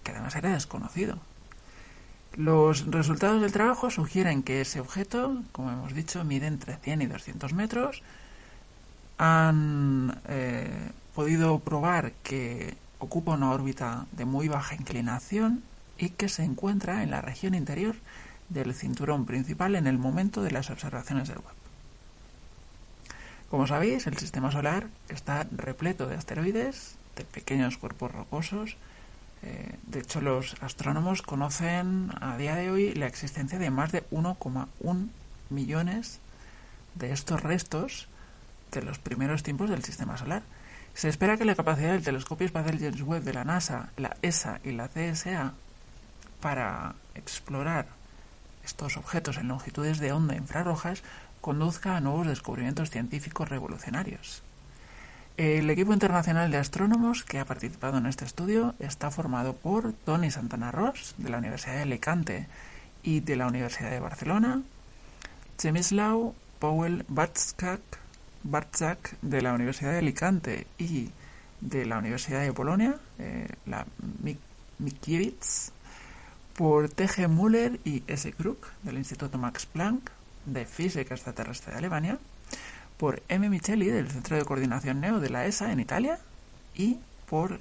que 0.02 0.12
además 0.12 0.34
era 0.34 0.54
desconocido. 0.54 1.18
Los 2.36 2.86
resultados 2.90 3.42
del 3.42 3.52
trabajo 3.52 3.90
sugieren 3.90 4.42
que 4.42 4.62
ese 4.62 4.80
objeto, 4.80 5.42
como 5.52 5.70
hemos 5.70 5.92
dicho, 5.92 6.24
mide 6.24 6.46
entre 6.46 6.76
100 6.76 7.02
y 7.02 7.06
200 7.06 7.52
metros. 7.52 8.02
Han 9.18 10.18
eh, 10.26 10.70
podido 11.14 11.58
probar 11.58 12.12
que 12.22 12.76
ocupa 12.98 13.32
una 13.32 13.50
órbita 13.50 14.06
de 14.12 14.24
muy 14.24 14.48
baja 14.48 14.74
inclinación 14.74 15.62
y 15.98 16.10
que 16.10 16.30
se 16.30 16.44
encuentra 16.44 17.02
en 17.02 17.10
la 17.10 17.20
región 17.20 17.54
interior 17.54 17.96
del 18.48 18.74
cinturón 18.74 19.26
principal 19.26 19.74
en 19.76 19.86
el 19.86 19.98
momento 19.98 20.42
de 20.42 20.50
las 20.50 20.70
observaciones 20.70 21.28
del 21.28 21.38
web. 21.38 21.54
Como 23.50 23.66
sabéis, 23.66 24.06
el 24.06 24.18
sistema 24.18 24.52
solar 24.52 24.88
está 25.08 25.46
repleto 25.50 26.06
de 26.06 26.16
asteroides, 26.16 26.96
de 27.16 27.24
pequeños 27.24 27.78
cuerpos 27.78 28.12
rocosos. 28.12 28.76
Eh, 29.42 29.76
de 29.86 30.00
hecho, 30.00 30.20
los 30.20 30.56
astrónomos 30.62 31.22
conocen 31.22 32.10
a 32.20 32.36
día 32.36 32.56
de 32.56 32.70
hoy 32.70 32.94
la 32.94 33.06
existencia 33.06 33.58
de 33.58 33.70
más 33.70 33.92
de 33.92 34.04
1,1 34.10 35.08
millones 35.48 36.20
de 36.94 37.12
estos 37.12 37.42
restos 37.42 38.08
de 38.70 38.82
los 38.82 38.98
primeros 38.98 39.42
tiempos 39.42 39.70
del 39.70 39.82
sistema 39.82 40.18
solar. 40.18 40.42
Se 40.92 41.08
espera 41.08 41.36
que 41.36 41.44
la 41.44 41.54
capacidad 41.54 41.92
del 41.92 42.02
telescopio 42.02 42.46
espacial 42.46 42.78
James 42.78 43.00
Webb 43.02 43.22
de 43.22 43.32
la 43.32 43.44
NASA, 43.44 43.90
la 43.96 44.16
ESA 44.20 44.60
y 44.64 44.72
la 44.72 44.88
CSA 44.88 45.54
para 46.40 46.94
explorar 47.14 47.97
estos 48.68 48.98
objetos 48.98 49.38
en 49.38 49.48
longitudes 49.48 49.98
de 49.98 50.12
onda 50.12 50.36
infrarrojas 50.36 51.02
conduzca 51.40 51.96
a 51.96 52.00
nuevos 52.00 52.26
descubrimientos 52.26 52.90
científicos 52.90 53.48
revolucionarios. 53.48 54.42
El 55.38 55.70
equipo 55.70 55.94
internacional 55.94 56.50
de 56.50 56.58
astrónomos 56.58 57.24
que 57.24 57.38
ha 57.38 57.46
participado 57.46 57.98
en 57.98 58.06
este 58.06 58.26
estudio 58.26 58.74
está 58.78 59.10
formado 59.10 59.54
por 59.54 59.92
Tony 59.92 60.30
Santana 60.30 60.70
Ross, 60.70 61.14
de 61.16 61.30
la 61.30 61.38
Universidad 61.38 61.76
de 61.76 61.82
Alicante 61.82 62.46
y 63.02 63.20
de 63.20 63.36
la 63.36 63.46
Universidad 63.46 63.90
de 63.90 64.00
Barcelona, 64.00 64.60
Przemysław 65.56 66.34
Powell 66.58 67.06
Bartzak, 67.08 67.80
de 69.22 69.40
la 69.40 69.54
Universidad 69.54 69.92
de 69.92 69.98
Alicante 69.98 70.66
y 70.76 71.10
de 71.60 71.86
la 71.86 71.98
Universidad 71.98 72.42
de 72.42 72.52
Polonia, 72.52 72.96
eh, 73.18 73.48
la 73.64 73.86
Mickiewicz 74.78 75.72
por 76.58 76.88
T.G. 76.88 77.28
Müller 77.28 77.78
y 77.84 78.02
S. 78.08 78.32
Krug 78.32 78.58
del 78.82 78.98
Instituto 78.98 79.38
Max 79.38 79.64
Planck 79.64 80.10
de 80.44 80.66
Física 80.66 81.14
Extraterrestre 81.14 81.70
de 81.70 81.78
Alemania, 81.78 82.18
por 82.96 83.22
M. 83.28 83.48
Micheli 83.48 83.86
del 83.86 84.10
Centro 84.10 84.36
de 84.36 84.44
Coordinación 84.44 85.00
NEO 85.00 85.20
de 85.20 85.30
la 85.30 85.46
ESA 85.46 85.70
en 85.70 85.78
Italia 85.78 86.18
y 86.74 86.98
por 87.28 87.60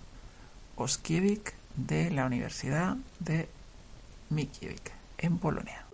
Oskiewicz 0.77 1.53
de 1.75 2.09
la 2.09 2.25
Universidad 2.25 2.97
de 3.19 3.47
Mickiewicz, 4.31 4.91
en 5.19 5.37
Polonia. 5.37 5.86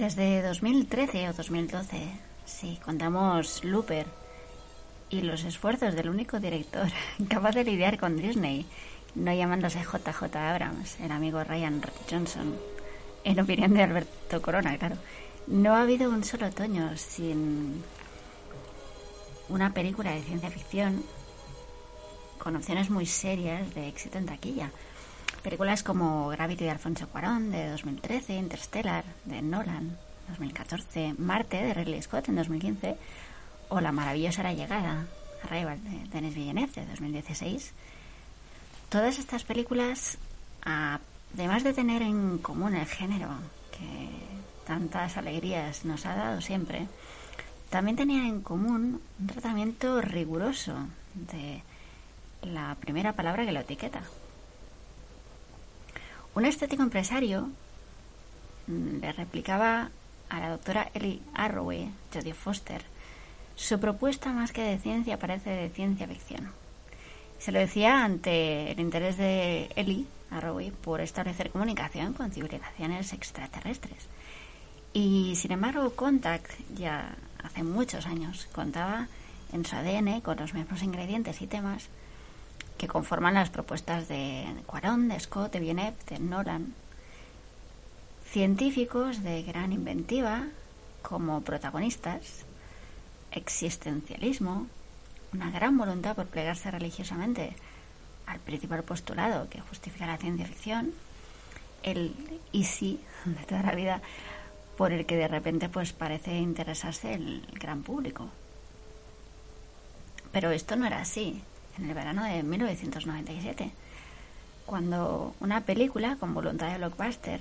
Desde 0.00 0.40
2013 0.40 1.28
o 1.28 1.34
2012, 1.34 2.08
si 2.46 2.78
contamos 2.78 3.62
Looper 3.62 4.06
y 5.10 5.20
los 5.20 5.44
esfuerzos 5.44 5.94
del 5.94 6.08
único 6.08 6.40
director 6.40 6.88
capaz 7.28 7.54
de 7.54 7.64
lidiar 7.64 7.98
con 7.98 8.16
Disney, 8.16 8.64
no 9.14 9.30
llamándose 9.34 9.80
JJ 9.80 10.34
Abrams, 10.36 10.98
el 11.00 11.12
amigo 11.12 11.44
Ryan 11.44 11.82
Johnson, 12.10 12.56
en 13.24 13.40
opinión 13.40 13.74
de 13.74 13.82
Alberto 13.82 14.40
Corona, 14.40 14.78
claro, 14.78 14.96
no 15.46 15.74
ha 15.74 15.82
habido 15.82 16.08
un 16.08 16.24
solo 16.24 16.46
otoño 16.46 16.96
sin 16.96 17.82
una 19.50 19.74
película 19.74 20.12
de 20.12 20.22
ciencia 20.22 20.48
ficción 20.48 21.04
con 22.38 22.56
opciones 22.56 22.88
muy 22.88 23.04
serias 23.04 23.74
de 23.74 23.88
éxito 23.88 24.16
en 24.16 24.24
taquilla. 24.24 24.70
Películas 25.42 25.82
como 25.82 26.28
Gravity 26.28 26.64
de 26.64 26.70
Alfonso 26.70 27.08
Cuarón 27.08 27.50
de 27.50 27.70
2013, 27.70 28.36
Interstellar 28.36 29.04
de 29.24 29.40
Nolan 29.40 29.96
2014, 30.28 31.14
Marte 31.16 31.56
de 31.56 31.72
Ridley 31.72 32.02
Scott 32.02 32.28
en 32.28 32.36
2015 32.36 32.98
o 33.70 33.80
La 33.80 33.90
maravillosa 33.90 34.42
la 34.42 34.52
llegada, 34.52 35.06
Arrival 35.42 35.82
de 35.82 36.08
Denis 36.10 36.34
Villeneuve 36.34 36.72
de 36.82 36.86
2016. 36.86 37.72
Todas 38.90 39.18
estas 39.18 39.44
películas, 39.44 40.18
además 40.62 41.64
de 41.64 41.72
tener 41.72 42.02
en 42.02 42.36
común 42.36 42.74
el 42.74 42.86
género 42.86 43.30
que 43.70 44.10
tantas 44.66 45.16
alegrías 45.16 45.86
nos 45.86 46.04
ha 46.04 46.16
dado 46.16 46.42
siempre, 46.42 46.86
también 47.70 47.96
tenían 47.96 48.26
en 48.26 48.42
común 48.42 49.00
un 49.18 49.26
tratamiento 49.26 50.02
riguroso 50.02 50.74
de 51.14 51.62
la 52.42 52.76
primera 52.78 53.14
palabra 53.14 53.46
que 53.46 53.52
lo 53.52 53.60
etiqueta, 53.60 54.02
un 56.34 56.44
estético 56.44 56.82
empresario 56.82 57.50
mm, 58.66 59.00
le 59.00 59.12
replicaba 59.12 59.90
a 60.28 60.40
la 60.40 60.50
doctora 60.50 60.90
Ellie 60.94 61.20
Arroway, 61.34 61.90
Jodie 62.12 62.34
Foster, 62.34 62.82
su 63.56 63.78
propuesta 63.78 64.32
más 64.32 64.52
que 64.52 64.62
de 64.62 64.78
ciencia 64.78 65.18
parece 65.18 65.50
de 65.50 65.70
ciencia 65.70 66.06
ficción. 66.06 66.50
Se 67.38 67.52
lo 67.52 67.58
decía 67.58 68.04
ante 68.04 68.70
el 68.70 68.80
interés 68.80 69.16
de 69.16 69.70
Ellie 69.74 70.06
Arroway 70.30 70.70
por 70.70 71.00
establecer 71.00 71.50
comunicación 71.50 72.12
con 72.12 72.30
civilizaciones 72.30 73.12
extraterrestres. 73.12 74.08
Y 74.92 75.34
sin 75.36 75.52
embargo, 75.52 75.90
Contact 75.94 76.50
ya 76.74 77.14
hace 77.42 77.62
muchos 77.62 78.06
años 78.06 78.48
contaba 78.52 79.08
en 79.52 79.64
su 79.64 79.76
ADN 79.76 80.20
con 80.20 80.36
los 80.36 80.54
mismos 80.54 80.82
ingredientes 80.82 81.40
y 81.42 81.46
temas 81.46 81.88
que 82.80 82.88
conforman 82.88 83.34
las 83.34 83.50
propuestas 83.50 84.08
de 84.08 84.46
Cuarón, 84.64 85.10
de 85.10 85.20
Scott, 85.20 85.52
de 85.52 85.60
Villeneuve, 85.60 85.98
de 86.08 86.18
Nolan. 86.18 86.74
Científicos 88.24 89.22
de 89.22 89.42
gran 89.42 89.70
inventiva 89.72 90.46
como 91.02 91.42
protagonistas, 91.42 92.46
existencialismo, 93.32 94.66
una 95.34 95.50
gran 95.50 95.76
voluntad 95.76 96.16
por 96.16 96.28
plegarse 96.28 96.70
religiosamente 96.70 97.54
al 98.24 98.38
principal 98.40 98.82
postulado 98.82 99.50
que 99.50 99.60
justifica 99.60 100.06
la 100.06 100.16
ciencia 100.16 100.46
ficción, 100.46 100.94
el 101.82 102.14
easy 102.54 102.98
de 103.26 103.44
toda 103.44 103.62
la 103.62 103.74
vida 103.74 104.00
por 104.78 104.92
el 104.92 105.04
que 105.04 105.16
de 105.16 105.28
repente 105.28 105.68
pues 105.68 105.92
parece 105.92 106.34
interesarse 106.38 107.12
el 107.12 107.46
gran 107.60 107.82
público. 107.82 108.30
Pero 110.32 110.50
esto 110.50 110.76
no 110.76 110.86
era 110.86 111.02
así 111.02 111.42
en 111.78 111.88
el 111.88 111.94
verano 111.94 112.24
de 112.24 112.42
1997, 112.42 113.70
cuando 114.66 115.34
una 115.40 115.62
película 115.62 116.16
con 116.16 116.34
voluntad 116.34 116.70
de 116.70 116.78
blockbuster, 116.78 117.40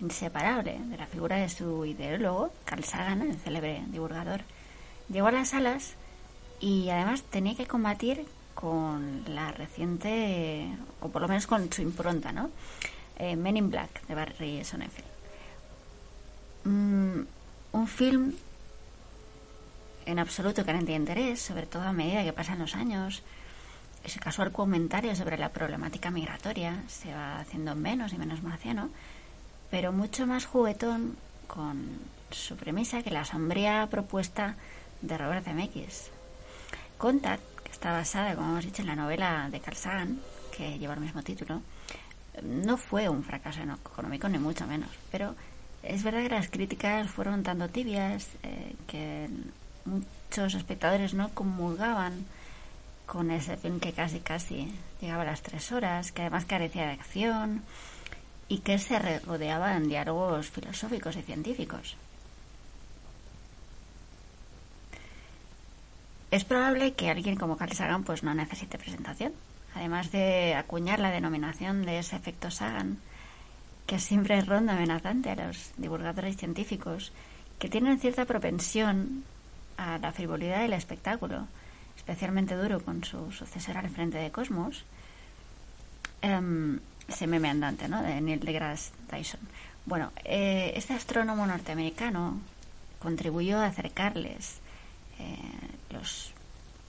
inseparable 0.00 0.78
de 0.78 0.96
la 0.96 1.06
figura 1.06 1.36
de 1.36 1.48
su 1.48 1.84
ideólogo, 1.84 2.52
Carl 2.64 2.84
Sagan, 2.84 3.22
el 3.22 3.36
célebre 3.36 3.82
divulgador, 3.88 4.40
llegó 5.08 5.28
a 5.28 5.32
las 5.32 5.50
salas 5.50 5.94
y 6.60 6.88
además 6.90 7.22
tenía 7.22 7.54
que 7.56 7.66
combatir 7.66 8.26
con 8.54 9.24
la 9.26 9.52
reciente, 9.52 10.68
o 11.00 11.08
por 11.08 11.22
lo 11.22 11.28
menos 11.28 11.46
con 11.46 11.72
su 11.72 11.82
impronta, 11.82 12.32
¿no? 12.32 12.50
Eh, 13.18 13.36
Men 13.36 13.56
in 13.56 13.70
Black, 13.70 14.06
de 14.06 14.14
Barry 14.14 14.64
Sonnenfeld. 14.64 15.06
Mm, 16.64 17.20
un 17.72 17.88
film 17.88 18.34
en 20.06 20.18
absoluto 20.18 20.64
carente 20.64 20.92
de 20.92 20.98
interés, 20.98 21.40
sobre 21.40 21.66
todo 21.66 21.82
a 21.82 21.92
medida 21.92 22.24
que 22.24 22.32
pasan 22.32 22.58
los 22.58 22.74
años. 22.74 23.22
Ese 24.04 24.18
casual 24.18 24.50
comentario 24.50 25.14
sobre 25.14 25.38
la 25.38 25.50
problemática 25.50 26.10
migratoria 26.10 26.82
se 26.88 27.12
va 27.12 27.38
haciendo 27.38 27.74
menos 27.74 28.12
y 28.12 28.18
menos 28.18 28.42
marciano, 28.42 28.90
pero 29.70 29.92
mucho 29.92 30.26
más 30.26 30.44
juguetón 30.44 31.16
con 31.46 32.00
su 32.30 32.56
premisa 32.56 33.02
que 33.02 33.10
la 33.10 33.24
sombría 33.24 33.86
propuesta 33.90 34.56
de 35.02 35.18
Robert 35.18 35.44
Zemeckis. 35.44 36.10
Contact, 36.98 37.42
que 37.62 37.72
está 37.72 37.92
basada, 37.92 38.34
como 38.34 38.50
hemos 38.50 38.64
dicho, 38.64 38.82
en 38.82 38.88
la 38.88 38.96
novela 38.96 39.48
de 39.50 39.60
Carl 39.60 39.76
Sagan, 39.76 40.20
que 40.56 40.78
lleva 40.78 40.94
el 40.94 41.00
mismo 41.00 41.22
título, 41.22 41.62
no 42.42 42.76
fue 42.76 43.08
un 43.08 43.22
fracaso 43.22 43.60
económico, 43.60 44.28
ni 44.28 44.38
mucho 44.38 44.66
menos, 44.66 44.90
pero 45.10 45.34
es 45.82 46.02
verdad 46.02 46.22
que 46.22 46.28
las 46.28 46.48
críticas 46.48 47.10
fueron 47.10 47.42
tanto 47.42 47.68
tibias 47.68 48.28
eh, 48.42 48.74
que 48.86 49.28
muchos 49.84 50.54
espectadores 50.54 51.14
no 51.14 51.30
comulgaban 51.30 52.26
con 53.06 53.30
ese 53.30 53.56
film 53.56 53.80
que 53.80 53.92
casi 53.92 54.20
casi 54.20 54.72
llegaba 55.00 55.22
a 55.22 55.26
las 55.26 55.42
tres 55.42 55.72
horas, 55.72 56.12
que 56.12 56.22
además 56.22 56.44
carecía 56.44 56.86
de 56.86 56.92
acción 56.92 57.62
y 58.48 58.58
que 58.58 58.78
se 58.78 58.98
rodeaba 59.20 59.76
en 59.76 59.88
diálogos 59.88 60.50
filosóficos 60.50 61.16
y 61.16 61.22
científicos. 61.22 61.96
Es 66.30 66.44
probable 66.44 66.94
que 66.94 67.10
alguien 67.10 67.36
como 67.36 67.58
Carl 67.58 67.72
Sagan 67.72 68.04
pues 68.04 68.22
no 68.22 68.32
necesite 68.32 68.78
presentación, 68.78 69.34
además 69.74 70.10
de 70.12 70.54
acuñar 70.54 70.98
la 70.98 71.10
denominación 71.10 71.84
de 71.84 71.98
ese 71.98 72.16
efecto 72.16 72.50
Sagan, 72.50 72.98
que 73.86 73.98
siempre 73.98 74.40
ronda 74.40 74.72
amenazante 74.72 75.30
a 75.30 75.36
los 75.36 75.72
divulgadores 75.76 76.38
científicos 76.38 77.12
que 77.58 77.68
tienen 77.68 77.98
cierta 77.98 78.24
propensión 78.24 79.24
a 79.76 79.98
la 79.98 80.12
frivolidad 80.12 80.60
del 80.60 80.72
espectáculo, 80.72 81.46
especialmente 81.96 82.54
duro 82.56 82.80
con 82.80 83.04
su 83.04 83.30
sucesor 83.32 83.76
al 83.76 83.88
frente 83.90 84.18
de 84.18 84.30
Cosmos, 84.30 84.84
em, 86.20 86.80
ese 87.08 87.26
meme 87.26 87.50
andante, 87.50 87.88
¿no? 87.88 88.02
De 88.02 88.20
Neil 88.20 88.40
deGrasse 88.40 88.92
Tyson. 89.08 89.40
Bueno, 89.84 90.12
eh, 90.24 90.72
este 90.76 90.94
astrónomo 90.94 91.46
norteamericano 91.46 92.40
contribuyó 93.00 93.58
a 93.58 93.66
acercarles 93.66 94.60
eh, 95.18 95.36
los 95.90 96.32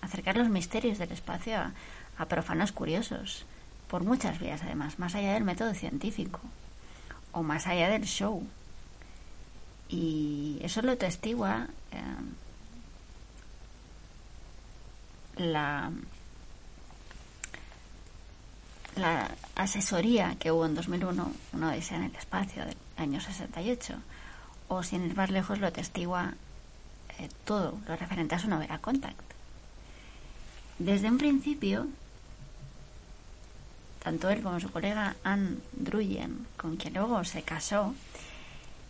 acercar 0.02 0.36
los 0.36 0.50
misterios 0.50 0.98
del 0.98 1.12
espacio 1.12 1.58
a, 1.58 1.72
a 2.18 2.26
profanos 2.26 2.72
curiosos 2.72 3.46
por 3.88 4.04
muchas 4.04 4.40
vías 4.40 4.62
además, 4.64 5.00
más 5.00 5.16
allá 5.16 5.34
del 5.34 5.44
método 5.44 5.74
científico 5.74 6.40
o 7.32 7.44
más 7.44 7.68
allá 7.68 7.90
del 7.90 8.06
show. 8.06 8.44
Y 9.90 10.60
eso 10.64 10.82
lo 10.82 10.98
testigua 10.98 11.68
em, 11.92 12.34
la, 15.38 15.92
asesoría 19.56 20.36
que 20.40 20.52
hubo 20.52 20.66
en 20.66 20.76
2001, 20.76 21.32
una 21.54 21.72
odisea 21.72 21.98
en 21.98 22.04
el 22.04 22.16
espacio 22.16 22.66
del 22.66 22.78
año 22.98 23.20
68, 23.20 23.96
o 24.68 24.84
sin 24.84 25.06
ir 25.06 25.16
más 25.16 25.30
lejos 25.30 25.60
lo 25.60 25.72
testigua 25.72 26.34
eh, 27.20 27.30
todo 27.46 27.80
lo 27.88 27.96
referente 27.96 28.36
a 28.36 28.40
su 28.40 28.48
novela 28.48 28.80
Contact. 28.80 29.20
Desde 30.80 31.10
un 31.10 31.18
principio, 31.18 31.88
tanto 34.04 34.30
él 34.30 34.42
como 34.42 34.60
su 34.60 34.72
colega 34.72 35.16
Anne 35.24 35.58
Druyen, 35.74 36.48
con 36.58 36.78
quien 36.78 36.94
luego 36.96 37.24
se 37.24 37.44
casó, 37.44 37.94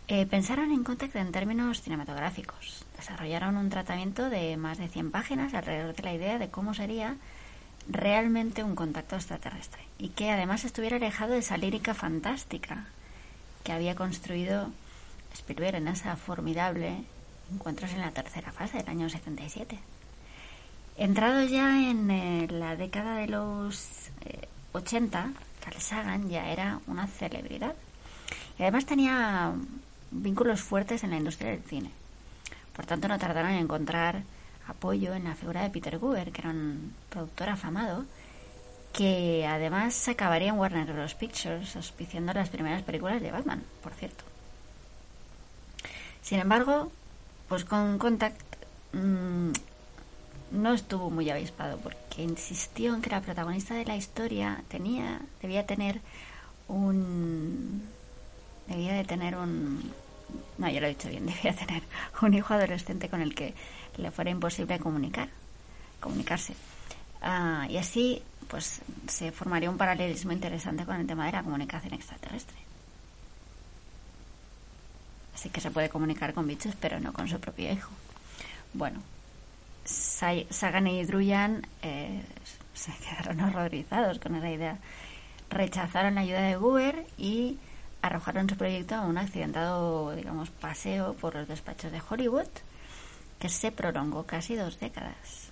eh, 0.07 0.25
pensaron 0.25 0.71
en 0.71 0.83
Contact 0.83 1.15
en 1.15 1.31
términos 1.31 1.81
cinematográficos. 1.81 2.85
Desarrollaron 2.97 3.57
un 3.57 3.69
tratamiento 3.69 4.29
de 4.29 4.57
más 4.57 4.77
de 4.77 4.89
100 4.89 5.11
páginas 5.11 5.53
alrededor 5.53 5.95
de 5.95 6.03
la 6.03 6.13
idea 6.13 6.37
de 6.37 6.49
cómo 6.49 6.73
sería 6.73 7.17
realmente 7.87 8.63
un 8.63 8.75
contacto 8.75 9.15
extraterrestre 9.15 9.81
y 9.97 10.09
que 10.09 10.31
además 10.31 10.63
estuviera 10.63 10.97
alejado 10.97 11.33
de 11.33 11.39
esa 11.39 11.57
lírica 11.57 11.93
fantástica 11.93 12.85
que 13.63 13.71
había 13.71 13.95
construido 13.95 14.71
Spielberg 15.33 15.75
en 15.75 15.87
esa 15.87 16.15
formidable 16.15 17.03
Encuentros 17.51 17.91
en 17.91 18.01
la 18.01 18.11
tercera 18.11 18.51
fase 18.51 18.77
del 18.77 18.89
año 18.89 19.09
77. 19.09 19.77
Entrado 20.97 21.43
ya 21.45 21.89
en 21.89 22.09
eh, 22.09 22.47
la 22.49 22.75
década 22.75 23.17
de 23.17 23.27
los 23.27 24.09
80, 24.71 25.19
eh, 25.19 25.33
Carl 25.63 25.79
Sagan 25.79 26.29
ya 26.29 26.51
era 26.51 26.79
una 26.87 27.05
celebridad 27.07 27.75
y 28.57 28.63
además 28.63 28.85
tenía 28.85 29.53
vínculos 30.13 30.61
fuertes 30.61 31.03
en 31.03 31.11
la 31.11 31.17
industria 31.17 31.51
del 31.51 31.63
cine. 31.63 31.91
Por 32.75 32.85
tanto, 32.85 33.07
no 33.07 33.19
tardaron 33.19 33.51
en 33.51 33.59
encontrar 33.59 34.23
apoyo 34.67 35.13
en 35.13 35.25
la 35.25 35.35
figura 35.35 35.63
de 35.63 35.69
Peter 35.69 35.97
Guber, 35.97 36.31
que 36.31 36.41
era 36.41 36.51
un 36.51 36.93
productor 37.09 37.49
afamado, 37.49 38.05
que 38.93 39.45
además 39.47 40.07
acabaría 40.07 40.49
en 40.49 40.59
Warner 40.59 40.93
Bros. 40.93 41.15
Pictures, 41.15 41.75
auspiciando 41.75 42.33
las 42.33 42.49
primeras 42.49 42.83
películas 42.83 43.21
de 43.21 43.31
Batman, 43.31 43.63
por 43.81 43.93
cierto. 43.93 44.23
Sin 46.21 46.39
embargo, 46.39 46.91
pues 47.49 47.65
con 47.65 47.97
Contact 47.97 48.39
mmm, 48.93 49.51
no 50.51 50.73
estuvo 50.73 51.09
muy 51.09 51.29
avispado 51.29 51.77
porque 51.79 52.21
insistió 52.21 52.93
en 52.93 53.01
que 53.01 53.09
la 53.09 53.21
protagonista 53.21 53.73
de 53.73 53.85
la 53.85 53.95
historia 53.95 54.63
tenía, 54.69 55.19
debía 55.41 55.65
tener 55.65 55.99
un 56.67 57.83
debía 58.67 58.93
de 58.93 59.03
tener 59.03 59.35
un 59.35 59.91
no, 60.57 60.69
yo 60.69 60.79
lo 60.79 60.87
he 60.87 60.89
dicho 60.89 61.09
bien, 61.09 61.25
debía 61.43 61.55
tener 61.55 61.83
un 62.21 62.33
hijo 62.33 62.53
adolescente 62.53 63.09
con 63.09 63.21
el 63.21 63.35
que 63.35 63.53
le 63.97 64.11
fuera 64.11 64.31
imposible 64.31 64.79
comunicar, 64.79 65.29
comunicarse. 65.99 66.55
Ah, 67.21 67.65
y 67.69 67.77
así, 67.77 68.21
pues, 68.47 68.81
se 69.07 69.31
formaría 69.31 69.69
un 69.69 69.77
paralelismo 69.77 70.31
interesante 70.31 70.85
con 70.85 70.95
el 70.95 71.07
tema 71.07 71.25
de 71.25 71.31
la 71.31 71.43
comunicación 71.43 71.93
extraterrestre. 71.93 72.57
Así 75.33 75.49
que 75.49 75.61
se 75.61 75.71
puede 75.71 75.89
comunicar 75.89 76.33
con 76.33 76.47
bichos, 76.47 76.75
pero 76.79 76.99
no 76.99 77.13
con 77.13 77.27
su 77.27 77.39
propio 77.39 77.71
hijo. 77.71 77.91
Bueno, 78.73 79.01
Sagan 79.85 80.87
y 80.87 81.03
Druyan 81.03 81.67
eh, 81.81 82.21
se 82.73 82.91
quedaron 82.93 83.41
horrorizados 83.41 84.19
con 84.19 84.35
esa 84.35 84.49
idea. 84.49 84.77
Rechazaron 85.49 86.15
la 86.15 86.21
ayuda 86.21 86.41
de 86.41 86.55
Guber 86.55 87.05
y 87.17 87.57
arrojaron 88.03 88.49
su 88.49 88.57
proyecto 88.57 88.95
a 88.95 89.05
un 89.05 89.17
accidentado, 89.17 90.13
digamos, 90.13 90.49
paseo 90.49 91.13
por 91.13 91.35
los 91.35 91.47
despachos 91.47 91.91
de 91.91 92.01
Hollywood, 92.07 92.49
que 93.39 93.47
se 93.47 93.71
prolongó 93.71 94.23
casi 94.23 94.55
dos 94.55 94.77
décadas. 94.77 95.49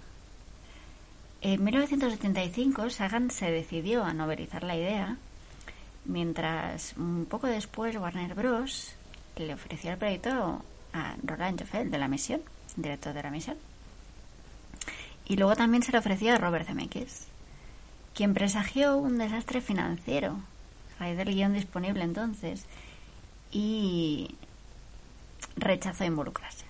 En 1.40 1.64
1975, 1.64 2.90
Sagan 2.90 3.32
se 3.32 3.50
decidió 3.50 4.04
a 4.04 4.14
novelizar 4.14 4.64
la 4.64 4.76
idea, 4.76 5.16
mientras 6.04 6.94
un 6.98 7.26
poco 7.26 7.48
después 7.48 7.96
Warner 7.96 8.36
Bros. 8.36 8.96
le 9.38 9.54
ofreció 9.54 9.92
el 9.92 9.98
proyecto 9.98 10.62
a 10.92 11.16
Roland 11.24 11.62
Joffel 11.62 11.90
de 11.90 11.98
la 11.98 12.10
misión, 12.10 12.42
director 12.76 13.14
de 13.14 13.24
la 13.24 13.32
misión. 13.32 13.56
Y 15.26 15.38
luego 15.38 15.56
también 15.56 15.84
se 15.84 15.94
le 15.94 16.00
ofreció 16.00 16.34
a 16.34 16.38
Robert 16.38 16.68
Zemeckis, 16.68 17.28
quien 18.14 18.34
presagió 18.34 18.98
un 18.98 19.18
desastre 19.18 19.62
financiero 19.62 20.42
raíz 21.02 21.18
del 21.18 21.34
guion 21.34 21.54
disponible 21.54 22.04
entonces 22.04 22.66
y 23.52 24.36
rechazó 25.58 26.06
involucrarse. 26.06 26.66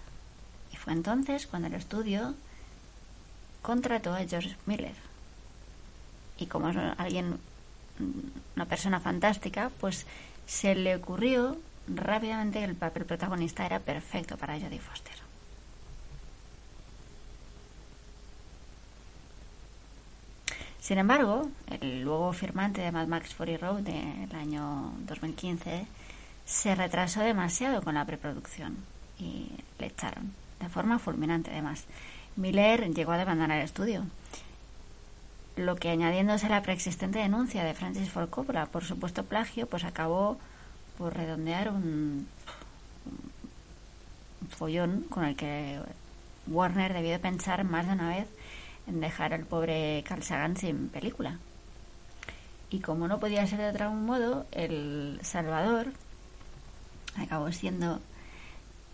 Y 0.74 0.78
fue 0.78 0.94
entonces 0.94 1.48
cuando 1.48 1.68
el 1.68 1.76
estudio 1.76 2.34
contrató 3.62 4.14
a 4.14 4.26
George 4.26 4.56
Miller. 4.66 4.96
Y 6.38 6.48
como 6.48 6.70
es 6.70 6.78
alguien, 6.98 7.38
una 8.56 8.66
persona 8.66 9.00
fantástica, 9.00 9.72
pues 9.80 10.08
se 10.48 10.74
le 10.74 10.96
ocurrió 10.96 11.58
rápidamente 11.88 12.60
que 12.60 12.66
el 12.66 12.76
papel 12.76 13.06
protagonista 13.06 13.66
era 13.66 13.80
perfecto 13.80 14.38
para 14.38 14.60
Jodie 14.60 14.80
Foster. 14.80 15.21
Sin 20.82 20.98
embargo, 20.98 21.48
el 21.70 22.02
luego 22.02 22.34
firmante 22.34 22.82
de 22.82 22.92
Mad 22.92 23.06
Max 23.06 23.36
Fury 23.36 23.56
Road 23.56 23.82
del 23.82 24.36
año 24.36 24.92
2015 25.06 25.86
se 26.44 26.74
retrasó 26.74 27.20
demasiado 27.20 27.84
con 27.84 27.94
la 27.94 28.06
preproducción 28.06 28.78
y 29.20 29.52
le 29.78 29.86
echaron, 29.86 30.34
de 30.60 30.70
forma 30.70 30.98
fulminante 30.98 31.52
además. 31.52 31.84
Miller 32.36 32.92
llegó 32.96 33.12
a 33.12 33.22
abandonar 33.22 33.60
el 33.60 33.66
estudio, 33.66 34.06
lo 35.56 35.76
que 35.76 35.92
añadiéndose 35.92 36.50
la 36.50 36.64
preexistente 36.64 37.20
denuncia 37.20 37.64
de 37.64 37.76
Francis 37.76 38.10
Ford 38.10 38.32
Coppola 38.32 38.66
por 38.66 38.84
supuesto 38.84 39.24
plagio, 39.24 39.68
pues 39.68 39.84
acabó 39.84 40.40
por 40.98 41.16
redondear 41.16 41.70
un, 41.70 42.28
un 44.42 44.50
follón 44.50 45.02
con 45.12 45.26
el 45.26 45.36
que 45.36 45.80
Warner 46.48 46.92
debió 46.92 47.12
de 47.12 47.20
pensar 47.20 47.66
más 47.66 47.86
de 47.86 47.94
una 47.94 48.10
vez 48.10 48.28
en 48.88 49.00
dejar 49.00 49.34
al 49.34 49.46
pobre 49.46 50.04
Carl 50.08 50.24
Sagan 50.24 50.58
sin 50.58 50.90
película. 50.90 51.40
Y 52.70 52.80
como 52.80 53.08
no 53.08 53.20
podía 53.20 53.46
ser 53.48 53.60
de 53.60 53.70
otro 53.70 53.92
modo, 53.92 54.46
el 54.52 55.20
Salvador 55.24 55.88
acabó 57.18 57.52
siendo 57.52 58.00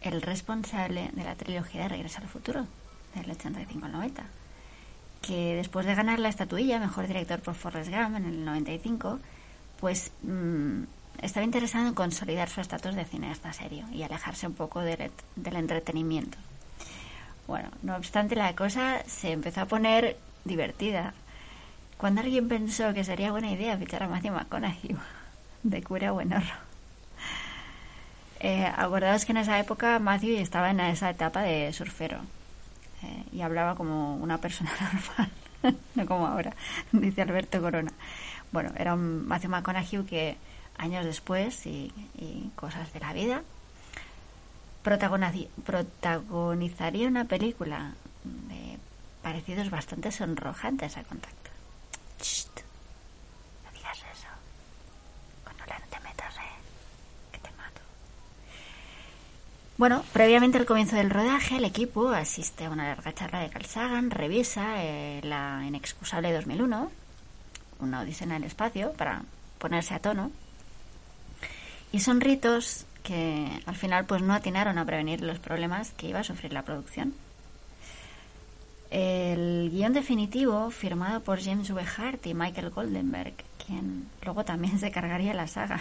el 0.01 0.21
responsable 0.21 1.11
de 1.13 1.23
la 1.23 1.35
trilogía 1.35 1.83
de 1.83 1.89
Regreso 1.89 2.19
al 2.21 2.27
Futuro, 2.27 2.65
del 3.13 3.29
85 3.29 3.85
al 3.85 3.91
90, 3.91 4.23
que 5.21 5.55
después 5.55 5.85
de 5.85 5.95
ganar 5.95 6.19
la 6.19 6.29
estatuilla 6.29 6.79
Mejor 6.79 7.07
Director 7.07 7.39
por 7.39 7.55
Forrest 7.55 7.91
Gump 7.91 8.15
en 8.15 8.25
el 8.25 8.45
95, 8.45 9.19
pues 9.79 10.11
mmm, 10.23 10.83
estaba 11.21 11.43
interesado 11.43 11.87
en 11.87 11.93
consolidar 11.93 12.49
su 12.49 12.61
estatus 12.61 12.95
de 12.95 13.05
cineasta 13.05 13.53
serio 13.53 13.85
y 13.91 14.03
alejarse 14.03 14.47
un 14.47 14.53
poco 14.53 14.81
del, 14.81 15.11
del 15.35 15.55
entretenimiento. 15.55 16.37
Bueno, 17.47 17.69
no 17.81 17.95
obstante, 17.95 18.35
la 18.35 18.53
cosa 18.55 19.01
se 19.07 19.31
empezó 19.31 19.61
a 19.61 19.65
poner 19.65 20.17
divertida. 20.43 21.13
Cuando 21.97 22.21
alguien 22.21 22.49
pensó 22.49 22.93
que 22.93 23.05
sería 23.05 23.31
buena 23.31 23.49
idea 23.49 23.77
fichar 23.77 24.03
a 24.03 24.09
Matthew 24.09 24.33
McConaughey 24.33 24.95
de 25.63 25.83
cura 25.83 26.11
buenorro. 26.11 26.67
Eh, 28.39 28.65
acordaos 28.65 29.25
que 29.25 29.31
en 29.31 29.39
esa 29.39 29.57
época 29.59 29.97
Matthew 29.97 30.37
estaba 30.37 30.69
en 30.69 30.79
esa 30.81 31.09
etapa 31.09 31.41
de 31.41 31.73
surfero 31.73 32.19
eh, 33.01 33.23
y 33.31 33.41
hablaba 33.41 33.73
como 33.73 34.15
una 34.17 34.37
persona 34.37 34.71
normal, 34.79 35.77
no 35.95 36.05
como 36.05 36.27
ahora, 36.27 36.53
dice 36.91 37.21
Alberto 37.21 37.61
Corona. 37.61 37.91
Bueno, 38.51 38.71
era 38.77 38.93
un 38.93 39.25
Matthew 39.27 39.51
McConaughey 39.51 40.03
que 40.03 40.37
años 40.77 41.05
después 41.05 41.65
y, 41.65 41.91
y 42.15 42.51
cosas 42.55 42.93
de 42.93 42.99
la 42.99 43.13
vida 43.13 43.41
protagonizaría 45.65 47.07
una 47.07 47.25
película 47.25 47.93
de 48.23 48.77
parecidos 49.21 49.69
bastante 49.69 50.11
sonrojantes 50.11 50.97
a 50.97 51.03
contacto. 51.03 51.51
no 53.65 53.71
digas 53.73 53.97
eso. 53.97 54.27
Cuando 55.43 55.63
no 55.65 55.87
te 55.89 55.99
metas, 55.99 56.35
¿eh? 56.37 56.55
Que 57.31 57.39
te 57.39 57.49
mato. 57.51 57.81
Bueno, 59.77 60.03
previamente 60.13 60.57
al 60.57 60.65
comienzo 60.65 60.95
del 60.95 61.09
rodaje, 61.09 61.57
el 61.57 61.65
equipo 61.65 62.09
asiste 62.09 62.65
a 62.65 62.69
una 62.69 62.87
larga 62.87 63.13
charla 63.13 63.39
de 63.41 63.49
Carl 63.49 63.65
Sagan, 63.65 64.09
revisa 64.09 64.83
eh, 64.83 65.19
la 65.23 65.63
inexcusable 65.67 66.31
2001, 66.31 66.91
una 67.79 68.01
odisea 68.01 68.25
en 68.25 68.33
el 68.33 68.45
espacio, 68.45 68.93
para 68.93 69.23
ponerse 69.59 69.93
a 69.93 69.99
tono. 69.99 70.31
Y 71.91 71.99
son 71.99 72.21
ritos 72.21 72.86
que 73.07 73.47
al 73.65 73.75
final 73.75 74.05
pues 74.05 74.21
no 74.21 74.33
atinaron 74.33 74.77
a 74.77 74.85
prevenir 74.85 75.21
los 75.21 75.39
problemas 75.39 75.91
que 75.91 76.09
iba 76.09 76.19
a 76.19 76.25
sufrir 76.25 76.51
la 76.51 76.63
producción. 76.63 77.13
El 78.91 79.69
guion 79.71 79.93
definitivo, 79.93 80.69
firmado 80.71 81.21
por 81.21 81.41
James 81.41 81.69
W. 81.69 81.87
Hart 81.97 82.25
y 82.25 82.33
Michael 82.33 82.69
Goldenberg, 82.69 83.33
quien 83.65 84.09
luego 84.23 84.43
también 84.43 84.77
se 84.79 84.91
cargaría 84.91 85.33
la 85.33 85.47
saga 85.47 85.79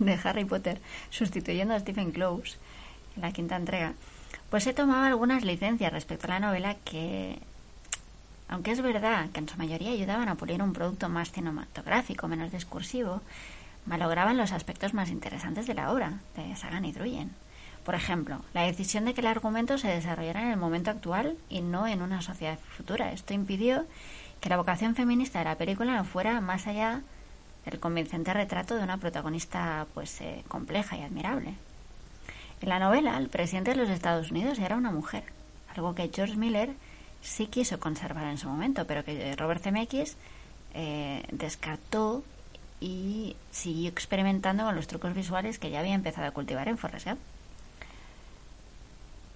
de 0.00 0.18
Harry 0.24 0.44
Potter, 0.44 0.80
sustituyendo 1.10 1.72
a 1.72 1.78
Stephen 1.78 2.10
Close 2.10 2.56
en 3.14 3.22
la 3.22 3.32
quinta 3.32 3.54
entrega, 3.54 3.94
pues 4.50 4.64
se 4.64 4.72
tomaba 4.72 5.06
algunas 5.06 5.44
licencias 5.44 5.92
respecto 5.92 6.26
a 6.26 6.30
la 6.30 6.40
novela 6.40 6.74
que, 6.84 7.38
aunque 8.48 8.72
es 8.72 8.82
verdad 8.82 9.30
que 9.30 9.38
en 9.38 9.48
su 9.48 9.56
mayoría 9.56 9.92
ayudaban 9.92 10.28
a 10.28 10.34
pulir 10.34 10.60
un 10.62 10.72
producto 10.72 11.08
más 11.08 11.30
cinematográfico, 11.30 12.26
menos 12.26 12.50
discursivo, 12.50 13.22
malograban 13.86 14.36
los 14.36 14.52
aspectos 14.52 14.94
más 14.94 15.10
interesantes 15.10 15.66
de 15.66 15.74
la 15.74 15.92
obra 15.92 16.20
de 16.36 16.54
Sagan 16.56 16.84
y 16.84 16.92
Druyen. 16.92 17.30
Por 17.84 17.94
ejemplo, 17.94 18.40
la 18.52 18.62
decisión 18.62 19.04
de 19.04 19.14
que 19.14 19.20
el 19.20 19.26
argumento 19.26 19.78
se 19.78 19.88
desarrollara 19.88 20.42
en 20.42 20.50
el 20.50 20.56
momento 20.56 20.90
actual 20.90 21.36
y 21.48 21.62
no 21.62 21.86
en 21.86 22.02
una 22.02 22.20
sociedad 22.20 22.58
futura. 22.58 23.12
Esto 23.12 23.32
impidió 23.32 23.86
que 24.40 24.48
la 24.48 24.56
vocación 24.56 24.94
feminista 24.94 25.38
de 25.38 25.46
la 25.46 25.56
película 25.56 25.96
no 25.96 26.04
fuera 26.04 26.40
más 26.40 26.66
allá 26.66 27.02
del 27.64 27.80
convincente 27.80 28.32
retrato 28.32 28.76
de 28.76 28.84
una 28.84 28.98
protagonista 28.98 29.86
pues 29.94 30.20
eh, 30.20 30.44
compleja 30.48 30.96
y 30.96 31.02
admirable. 31.02 31.54
En 32.60 32.68
la 32.68 32.78
novela, 32.78 33.16
el 33.16 33.28
presidente 33.28 33.70
de 33.70 33.76
los 33.76 33.88
Estados 33.88 34.30
Unidos 34.30 34.58
era 34.58 34.76
una 34.76 34.90
mujer, 34.90 35.24
algo 35.74 35.94
que 35.94 36.10
George 36.14 36.36
Miller 36.36 36.70
sí 37.22 37.46
quiso 37.46 37.80
conservar 37.80 38.24
en 38.24 38.38
su 38.38 38.48
momento, 38.48 38.86
pero 38.86 39.04
que 39.04 39.34
Robert 39.36 39.62
Zemeckis 39.62 40.16
eh, 40.74 41.24
descartó 41.32 42.22
y 42.80 43.36
siguió 43.50 43.90
experimentando 43.90 44.64
con 44.64 44.74
los 44.74 44.86
trucos 44.86 45.14
visuales 45.14 45.58
que 45.58 45.70
ya 45.70 45.80
había 45.80 45.94
empezado 45.94 46.26
a 46.26 46.32
cultivar 46.32 46.68
en 46.68 46.78
Forrest. 46.78 47.08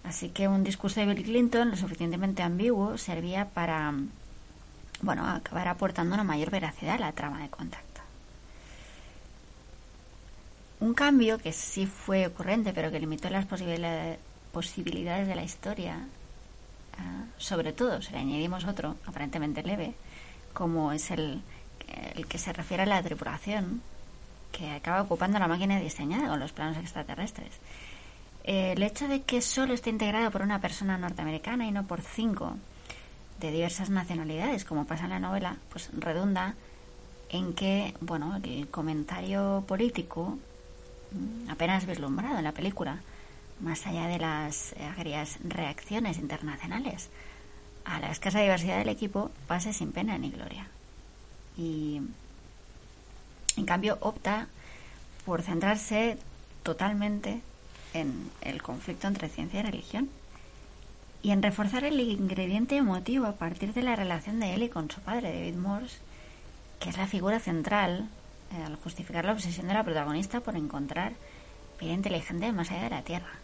Así 0.03 0.31
que 0.31 0.49
un 0.49 0.65
discurso 0.65 1.01
de 1.01 1.07
Bill 1.07 1.25
Clinton 1.25 1.71
lo 1.71 1.77
suficientemente 1.77 2.43
ambiguo 2.43 2.99
servía 2.99 3.47
para, 3.49 3.93
bueno, 5.01 5.27
acabar 5.27 5.69
aportando 5.69 6.15
una 6.15 6.25
mayor 6.25 6.51
veracidad 6.51 6.97
a 6.97 6.99
la 6.99 7.13
trama 7.13 7.43
de 7.43 7.49
contacto. 7.49 8.01
Un 10.81 10.93
cambio 10.93 11.39
que 11.39 11.53
sí 11.53 11.87
fue 11.87 12.27
ocurrente, 12.27 12.73
pero 12.75 12.91
que 12.91 13.01
limitó 13.01 13.31
las 13.31 13.47
posibilidades 13.47 15.29
de 15.29 15.35
la 15.35 15.43
historia, 15.43 16.07
ah, 16.99 17.25
sobre 17.39 17.73
todo 17.73 18.03
si 18.03 18.13
le 18.13 18.19
añadimos 18.19 18.67
otro, 18.67 18.97
aparentemente 19.07 19.63
leve, 19.63 19.95
como 20.53 20.93
es 20.93 21.11
el, 21.11 21.41
el 22.15 22.27
que 22.27 22.39
se 22.39 22.53
refiere 22.53 22.85
a 22.85 22.87
la 22.87 23.03
tripulación, 23.03 23.83
que 24.53 24.71
acaba 24.71 25.03
ocupando 25.03 25.39
la 25.39 25.49
máquina 25.49 25.81
diseñada 25.81 26.29
con 26.29 26.41
los 26.41 26.53
planos 26.53 26.77
extraterrestres. 26.79 27.53
El 28.45 28.83
hecho 28.83 29.09
de 29.09 29.23
que 29.23 29.41
solo 29.41 29.75
esté 29.75 29.91
integrado 29.91 30.31
por 30.31 30.43
una 30.43 30.61
persona 30.61 30.99
norteamericana 30.99 31.67
y 31.67 31.73
no 31.73 31.87
por 31.87 32.03
cinco 32.03 32.57
de 33.41 33.51
diversas 33.51 33.91
nacionalidades, 33.91 34.65
como 34.65 34.87
pasa 34.87 35.05
en 35.05 35.11
la 35.11 35.19
novela, 35.19 35.57
pues 35.71 35.91
redunda 35.97 36.55
en 37.31 37.55
que, 37.55 37.95
bueno, 38.01 38.39
el 38.43 38.69
comentario 38.69 39.65
político 39.67 40.39
mm, 41.13 41.51
apenas 41.51 41.87
vislumbrado 41.87 42.39
en 42.39 42.45
la 42.45 42.53
película, 42.53 43.01
más 43.61 43.87
allá 43.87 44.07
de 44.07 44.19
las 44.19 44.75
agrias 44.97 45.39
reacciones 45.43 46.19
internacionales 46.19 47.09
a 47.85 47.99
la 48.01 48.11
escasa 48.11 48.41
diversidad 48.41 48.79
del 48.79 48.89
equipo, 48.89 49.31
pase 49.47 49.73
sin 49.73 49.93
pena 49.93 50.17
ni 50.19 50.31
gloria. 50.31 50.69
Y 51.57 52.01
en 53.57 53.67
cambio 53.67 53.99
opta 54.01 54.49
por 55.25 55.43
centrarse 55.43 56.19
totalmente 56.63 57.41
en 57.93 58.31
el 58.41 58.63
conflicto 58.63 59.07
entre 59.07 59.29
ciencia 59.29 59.61
y 59.61 59.63
religión 59.63 60.11
y 61.23 61.31
en 61.31 61.43
reforzar 61.43 61.85
el 61.85 61.99
ingrediente 62.01 62.77
emotivo 62.77 63.27
a 63.27 63.37
partir 63.37 63.73
de 63.73 63.83
la 63.83 63.97
relación 63.97 64.41
de 64.41 64.53
Ellie 64.53 64.69
con 64.69 64.91
su 64.91 65.01
padre, 65.01 65.33
David 65.33 65.55
Morse, 65.55 65.99
que 66.81 66.91
es 66.91 66.99
la 66.99 67.07
figura 67.07 67.41
central 67.41 68.09
eh, 68.53 68.63
al 68.63 68.77
justificar 68.77 69.25
la 69.25 69.33
obsesión 69.33 69.69
de 69.69 69.75
la 69.75 69.85
protagonista 69.85 70.41
por 70.41 70.55
encontrar 70.55 71.15
vida 71.81 71.93
inteligente 71.93 72.53
más 72.53 72.71
allá 72.71 72.85
de 72.85 72.91
la 72.91 73.03
Tierra. 73.03 73.44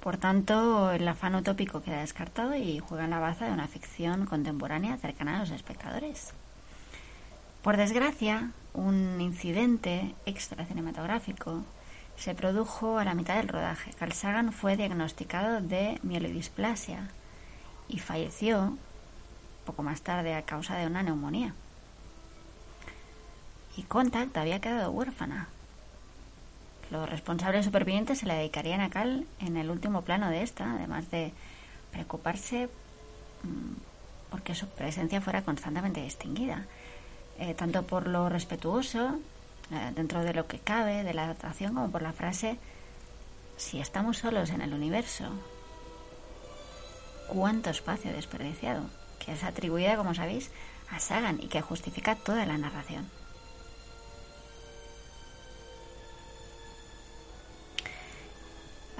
Por 0.00 0.16
tanto, 0.16 0.92
el 0.92 1.06
afán 1.08 1.34
utópico 1.34 1.82
queda 1.82 2.00
descartado 2.00 2.54
y 2.54 2.78
juega 2.78 3.04
en 3.04 3.10
la 3.10 3.18
baza 3.18 3.46
de 3.46 3.52
una 3.52 3.66
ficción 3.66 4.26
contemporánea 4.26 4.96
cercana 4.96 5.36
a 5.36 5.40
los 5.40 5.50
espectadores. 5.50 6.34
Por 7.62 7.76
desgracia, 7.76 8.52
un 8.74 9.20
incidente 9.20 10.14
extra 10.24 10.64
cinematográfico 10.64 11.64
se 12.16 12.34
produjo 12.34 12.98
a 12.98 13.04
la 13.04 13.14
mitad 13.14 13.36
del 13.36 13.48
rodaje. 13.48 13.92
Carl 13.98 14.12
Sagan 14.12 14.52
fue 14.52 14.76
diagnosticado 14.76 15.60
de 15.60 15.98
mielodisplasia 16.02 17.10
y 17.88 17.98
falleció 17.98 18.76
poco 19.64 19.82
más 19.82 20.02
tarde 20.02 20.34
a 20.34 20.42
causa 20.42 20.76
de 20.76 20.86
una 20.86 21.02
neumonía. 21.02 21.54
Y 23.76 23.82
Contact 23.82 24.36
había 24.36 24.60
quedado 24.60 24.90
huérfana. 24.90 25.48
Los 26.90 27.08
responsables 27.08 27.64
supervivientes 27.64 28.18
se 28.18 28.26
la 28.26 28.34
dedicarían 28.34 28.80
a 28.80 28.90
Cal 28.90 29.26
en 29.40 29.56
el 29.56 29.70
último 29.70 30.02
plano 30.02 30.30
de 30.30 30.42
esta, 30.42 30.72
además 30.72 31.10
de 31.10 31.32
preocuparse 31.92 32.68
mm, 33.42 33.74
porque 34.30 34.54
su 34.54 34.66
presencia 34.68 35.20
fuera 35.20 35.42
constantemente 35.42 36.02
distinguida. 36.02 36.64
Eh, 37.38 37.54
tanto 37.54 37.84
por 37.84 38.08
lo 38.08 38.28
respetuoso, 38.28 39.18
eh, 39.70 39.92
dentro 39.94 40.24
de 40.24 40.34
lo 40.34 40.46
que 40.46 40.58
cabe, 40.58 41.04
de 41.04 41.14
la 41.14 41.24
adaptación, 41.24 41.74
como 41.74 41.90
por 41.90 42.02
la 42.02 42.12
frase, 42.12 42.58
si 43.56 43.80
estamos 43.80 44.18
solos 44.18 44.50
en 44.50 44.62
el 44.62 44.72
universo, 44.72 45.26
¿cuánto 47.28 47.70
espacio 47.70 48.12
desperdiciado? 48.12 48.82
Que 49.18 49.32
es 49.32 49.44
atribuida, 49.44 49.96
como 49.96 50.14
sabéis, 50.14 50.50
a 50.90 51.00
Sagan 51.00 51.38
y 51.40 51.48
que 51.48 51.60
justifica 51.60 52.16
toda 52.16 52.46
la 52.46 52.56
narración. 52.58 53.17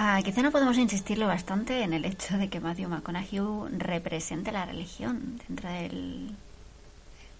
Ah, 0.01 0.21
quizá 0.23 0.43
no 0.43 0.53
podemos 0.53 0.79
insistirlo 0.79 1.27
bastante 1.27 1.83
en 1.83 1.93
el 1.93 2.05
hecho 2.05 2.39
de 2.39 2.49
que 2.49 2.61
Matthew 2.61 2.89
McConaughey 2.89 3.41
represente 3.79 4.53
la 4.53 4.65
religión 4.65 5.41
dentro 5.49 5.69
del 5.69 6.37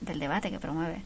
debate 0.01 0.51
que 0.51 0.59
promueve 0.59 1.03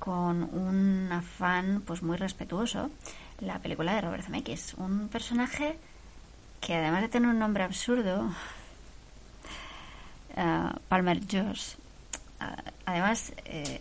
con 0.00 0.42
un 0.52 1.08
afán 1.12 1.82
pues 1.86 2.02
muy 2.02 2.16
respetuoso 2.16 2.90
la 3.38 3.60
película 3.60 3.94
de 3.94 4.00
Robert 4.00 4.24
Zemeckis. 4.24 4.74
Un 4.78 5.06
personaje 5.06 5.78
que 6.60 6.74
además 6.74 7.02
de 7.02 7.08
tener 7.08 7.30
un 7.30 7.38
nombre 7.38 7.62
absurdo 7.62 8.28
eh, 10.36 10.70
Palmer 10.88 11.20
Josh 11.20 11.74
además 12.84 13.32
eh, 13.44 13.80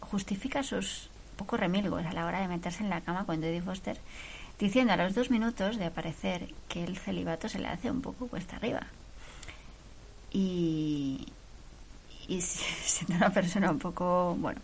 justifica 0.00 0.62
sus 0.62 1.10
pocos 1.36 1.60
remilgos 1.60 2.06
a 2.06 2.12
la 2.14 2.24
hora 2.24 2.40
de 2.40 2.48
meterse 2.48 2.82
en 2.82 2.88
la 2.88 3.02
cama 3.02 3.26
con 3.26 3.36
Jodie 3.36 3.60
Foster 3.60 3.98
diciendo 4.60 4.92
a 4.92 4.96
los 4.96 5.14
dos 5.14 5.30
minutos 5.30 5.78
de 5.78 5.86
aparecer 5.86 6.54
que 6.68 6.84
el 6.84 6.98
celibato 6.98 7.48
se 7.48 7.58
le 7.58 7.66
hace 7.66 7.90
un 7.90 8.02
poco 8.02 8.28
cuesta 8.28 8.56
arriba 8.56 8.86
y, 10.30 11.26
y 12.28 12.40
siendo 12.42 13.16
una 13.16 13.30
persona 13.30 13.70
un 13.70 13.78
poco, 13.78 14.36
bueno, 14.38 14.60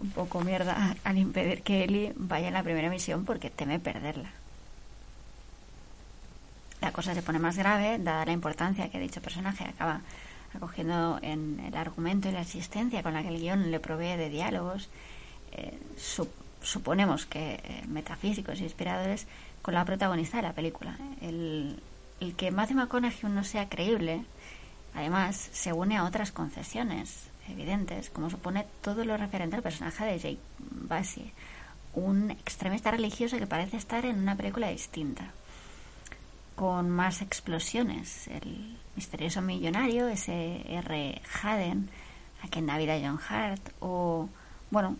un 0.00 0.10
poco 0.10 0.40
mierda 0.40 0.96
al 1.04 1.18
impedir 1.18 1.62
que 1.62 1.84
Ellie 1.84 2.12
vaya 2.16 2.48
en 2.48 2.54
la 2.54 2.62
primera 2.62 2.88
misión 2.88 3.24
porque 3.24 3.50
teme 3.50 3.78
perderla. 3.78 4.30
La 6.80 6.92
cosa 6.92 7.14
se 7.14 7.22
pone 7.22 7.40
más 7.40 7.56
grave, 7.58 7.98
dada 7.98 8.24
la 8.24 8.32
importancia 8.32 8.88
que 8.88 9.00
dicho 9.00 9.20
personaje 9.20 9.64
acaba 9.64 10.00
acogiendo 10.54 11.18
en 11.22 11.60
el 11.60 11.76
argumento 11.76 12.28
y 12.28 12.32
la 12.32 12.40
existencia 12.40 13.02
con 13.02 13.14
la 13.14 13.22
que 13.22 13.28
el 13.28 13.40
guion 13.40 13.70
le 13.70 13.80
provee 13.80 14.16
de 14.16 14.30
diálogos, 14.30 14.88
eh, 15.52 15.78
suponemos 16.62 17.26
que 17.26 17.60
eh, 17.62 17.84
metafísicos 17.88 18.60
e 18.60 18.64
inspiradores, 18.64 19.26
con 19.62 19.74
la 19.74 19.84
protagonista 19.84 20.38
de 20.38 20.44
la 20.44 20.52
película. 20.52 20.96
El, 21.20 21.80
el 22.20 22.34
que 22.34 22.50
Matthew 22.50 22.76
McConaughey 22.76 23.30
no 23.30 23.44
sea 23.44 23.68
creíble 23.68 24.24
Además, 24.94 25.50
se 25.52 25.72
une 25.72 25.96
a 25.96 26.04
otras 26.04 26.32
concesiones 26.32 27.28
evidentes, 27.48 28.10
como 28.10 28.30
supone 28.30 28.66
todo 28.82 29.04
lo 29.04 29.16
referente 29.16 29.56
al 29.56 29.62
personaje 29.62 30.04
de 30.04 30.18
Jake 30.18 30.40
Bassi, 30.58 31.32
un 31.94 32.30
extremista 32.30 32.90
religioso 32.90 33.38
que 33.38 33.46
parece 33.46 33.76
estar 33.76 34.04
en 34.04 34.18
una 34.18 34.36
película 34.36 34.68
distinta, 34.68 35.30
con 36.56 36.90
más 36.90 37.22
explosiones. 37.22 38.28
El 38.28 38.76
misterioso 38.96 39.40
millonario, 39.40 40.08
ese 40.08 40.64
R. 40.68 41.22
Haden, 41.42 41.88
a 42.42 42.48
quien 42.48 42.66
da 42.66 42.76
vida 42.76 42.98
John 43.00 43.20
Hart, 43.28 43.70
o, 43.80 44.28
bueno, 44.70 44.96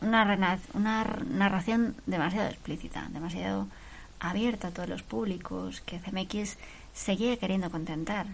una, 0.00 0.58
una 0.74 1.04
narración 1.28 1.96
demasiado 2.06 2.48
explícita, 2.48 3.08
demasiado 3.10 3.66
abierta 4.20 4.68
a 4.68 4.70
todos 4.70 4.88
los 4.88 5.02
públicos, 5.02 5.80
que 5.80 6.00
CMX 6.00 6.56
seguía 6.92 7.36
queriendo 7.36 7.70
contentar 7.70 8.26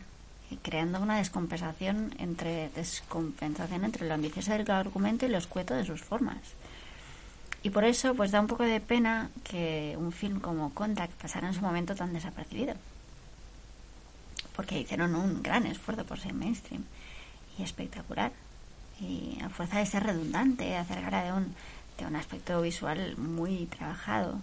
creando 0.63 1.01
una 1.01 1.19
descompensación 1.19 2.15
entre 2.19 2.69
descompensación 2.71 3.85
entre 3.85 4.07
lo 4.07 4.15
ambicioso 4.15 4.53
del 4.53 4.71
argumento 4.71 5.27
y 5.27 5.29
lo 5.29 5.39
escueto 5.39 5.75
de 5.75 5.85
sus 5.85 6.03
formas. 6.03 6.39
Y 7.63 7.71
por 7.71 7.85
eso 7.85 8.15
pues 8.15 8.31
da 8.31 8.41
un 8.41 8.47
poco 8.47 8.65
de 8.65 8.81
pena 8.81 9.31
que 9.43 9.97
un 9.99 10.13
film 10.13 10.41
como 10.41 10.75
Contact 10.75 11.13
pasara 11.15 11.49
en 11.49 11.55
su 11.55 11.63
momento 11.63 11.95
tan 11.95 12.13
desapercibido. 12.13 12.75
Porque 14.55 14.79
hicieron 14.79 15.15
un 15.15 15.43
gran 15.43 15.67
esfuerzo 15.67 16.05
por 16.05 16.21
ser 16.21 16.35
mainstream 16.35 16.85
y 17.59 17.63
espectacular. 17.63 18.33
Y 19.01 19.39
a 19.43 19.49
fuerza 19.49 19.79
de 19.79 19.87
ser 19.87 20.05
redundante, 20.05 20.77
hacer 20.77 21.03
gala 21.03 21.25
de 21.25 21.33
un, 21.33 21.55
de 21.99 22.07
un 22.07 22.17
aspecto 22.17 22.61
visual 22.63 23.17
muy 23.17 23.67
trabajado, 23.67 24.39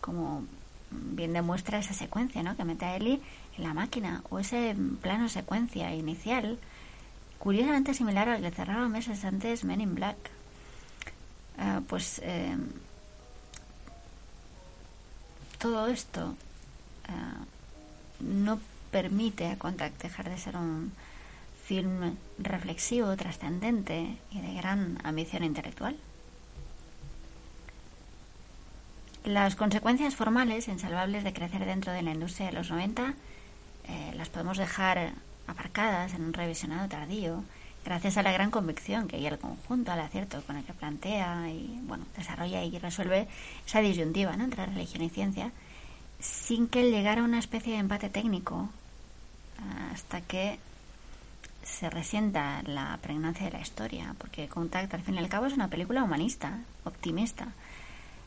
como 0.00 0.44
bien 0.92 1.32
demuestra 1.32 1.78
esa 1.78 1.94
secuencia 1.94 2.42
¿no? 2.42 2.56
que 2.56 2.64
mete 2.64 2.84
a 2.84 2.96
Ellie 2.96 3.20
en 3.56 3.64
la 3.64 3.74
máquina 3.74 4.22
o 4.30 4.38
ese 4.38 4.76
plano 5.00 5.28
secuencia 5.28 5.94
inicial 5.94 6.58
curiosamente 7.38 7.94
similar 7.94 8.28
al 8.28 8.42
que 8.42 8.50
cerraba 8.50 8.88
meses 8.88 9.24
antes 9.24 9.64
Men 9.64 9.80
in 9.80 9.94
Black 9.94 10.16
ah, 11.58 11.80
pues 11.88 12.20
eh, 12.22 12.56
todo 15.58 15.86
esto 15.88 16.34
ah, 17.08 17.44
no 18.20 18.60
permite 18.90 19.48
a 19.48 19.58
Contact 19.58 20.02
dejar 20.02 20.28
de 20.28 20.38
ser 20.38 20.56
un 20.56 20.92
film 21.64 22.16
reflexivo, 22.38 23.16
trascendente 23.16 24.16
y 24.30 24.40
de 24.40 24.54
gran 24.54 24.98
ambición 25.04 25.44
intelectual. 25.44 25.96
Las 29.24 29.54
consecuencias 29.54 30.16
formales 30.16 30.66
insalvables 30.66 31.22
de 31.22 31.32
crecer 31.32 31.64
dentro 31.64 31.92
de 31.92 32.02
la 32.02 32.12
industria 32.12 32.48
de 32.48 32.54
los 32.54 32.70
90 32.70 33.14
eh, 33.88 34.12
las 34.16 34.28
podemos 34.28 34.58
dejar 34.58 35.12
aparcadas 35.46 36.14
en 36.14 36.24
un 36.24 36.32
revisionado 36.32 36.88
tardío, 36.88 37.44
gracias 37.84 38.16
a 38.16 38.22
la 38.22 38.32
gran 38.32 38.50
convicción 38.50 39.06
que 39.06 39.16
hay 39.16 39.26
el 39.26 39.38
conjunto, 39.38 39.92
al 39.92 40.00
acierto 40.00 40.42
con 40.42 40.56
el 40.56 40.64
que 40.64 40.72
plantea 40.72 41.48
y 41.50 41.80
bueno, 41.82 42.04
desarrolla 42.16 42.64
y 42.64 42.78
resuelve 42.78 43.28
esa 43.66 43.80
disyuntiva 43.80 44.36
¿no? 44.36 44.44
entre 44.44 44.66
religión 44.66 45.02
y 45.02 45.10
ciencia, 45.10 45.52
sin 46.18 46.68
que 46.68 46.90
llegara 46.90 47.22
a 47.22 47.24
una 47.24 47.38
especie 47.38 47.74
de 47.74 47.78
empate 47.78 48.08
técnico 48.08 48.68
hasta 49.92 50.20
que 50.20 50.58
se 51.62 51.90
resienta 51.90 52.62
la 52.64 52.98
pregnancia 53.02 53.46
de 53.46 53.52
la 53.52 53.60
historia, 53.60 54.14
porque 54.18 54.48
Contact 54.48 54.92
al 54.94 55.02
fin 55.02 55.14
y 55.14 55.18
al 55.18 55.28
cabo 55.28 55.46
es 55.46 55.52
una 55.52 55.68
película 55.68 56.02
humanista, 56.02 56.60
optimista. 56.84 57.48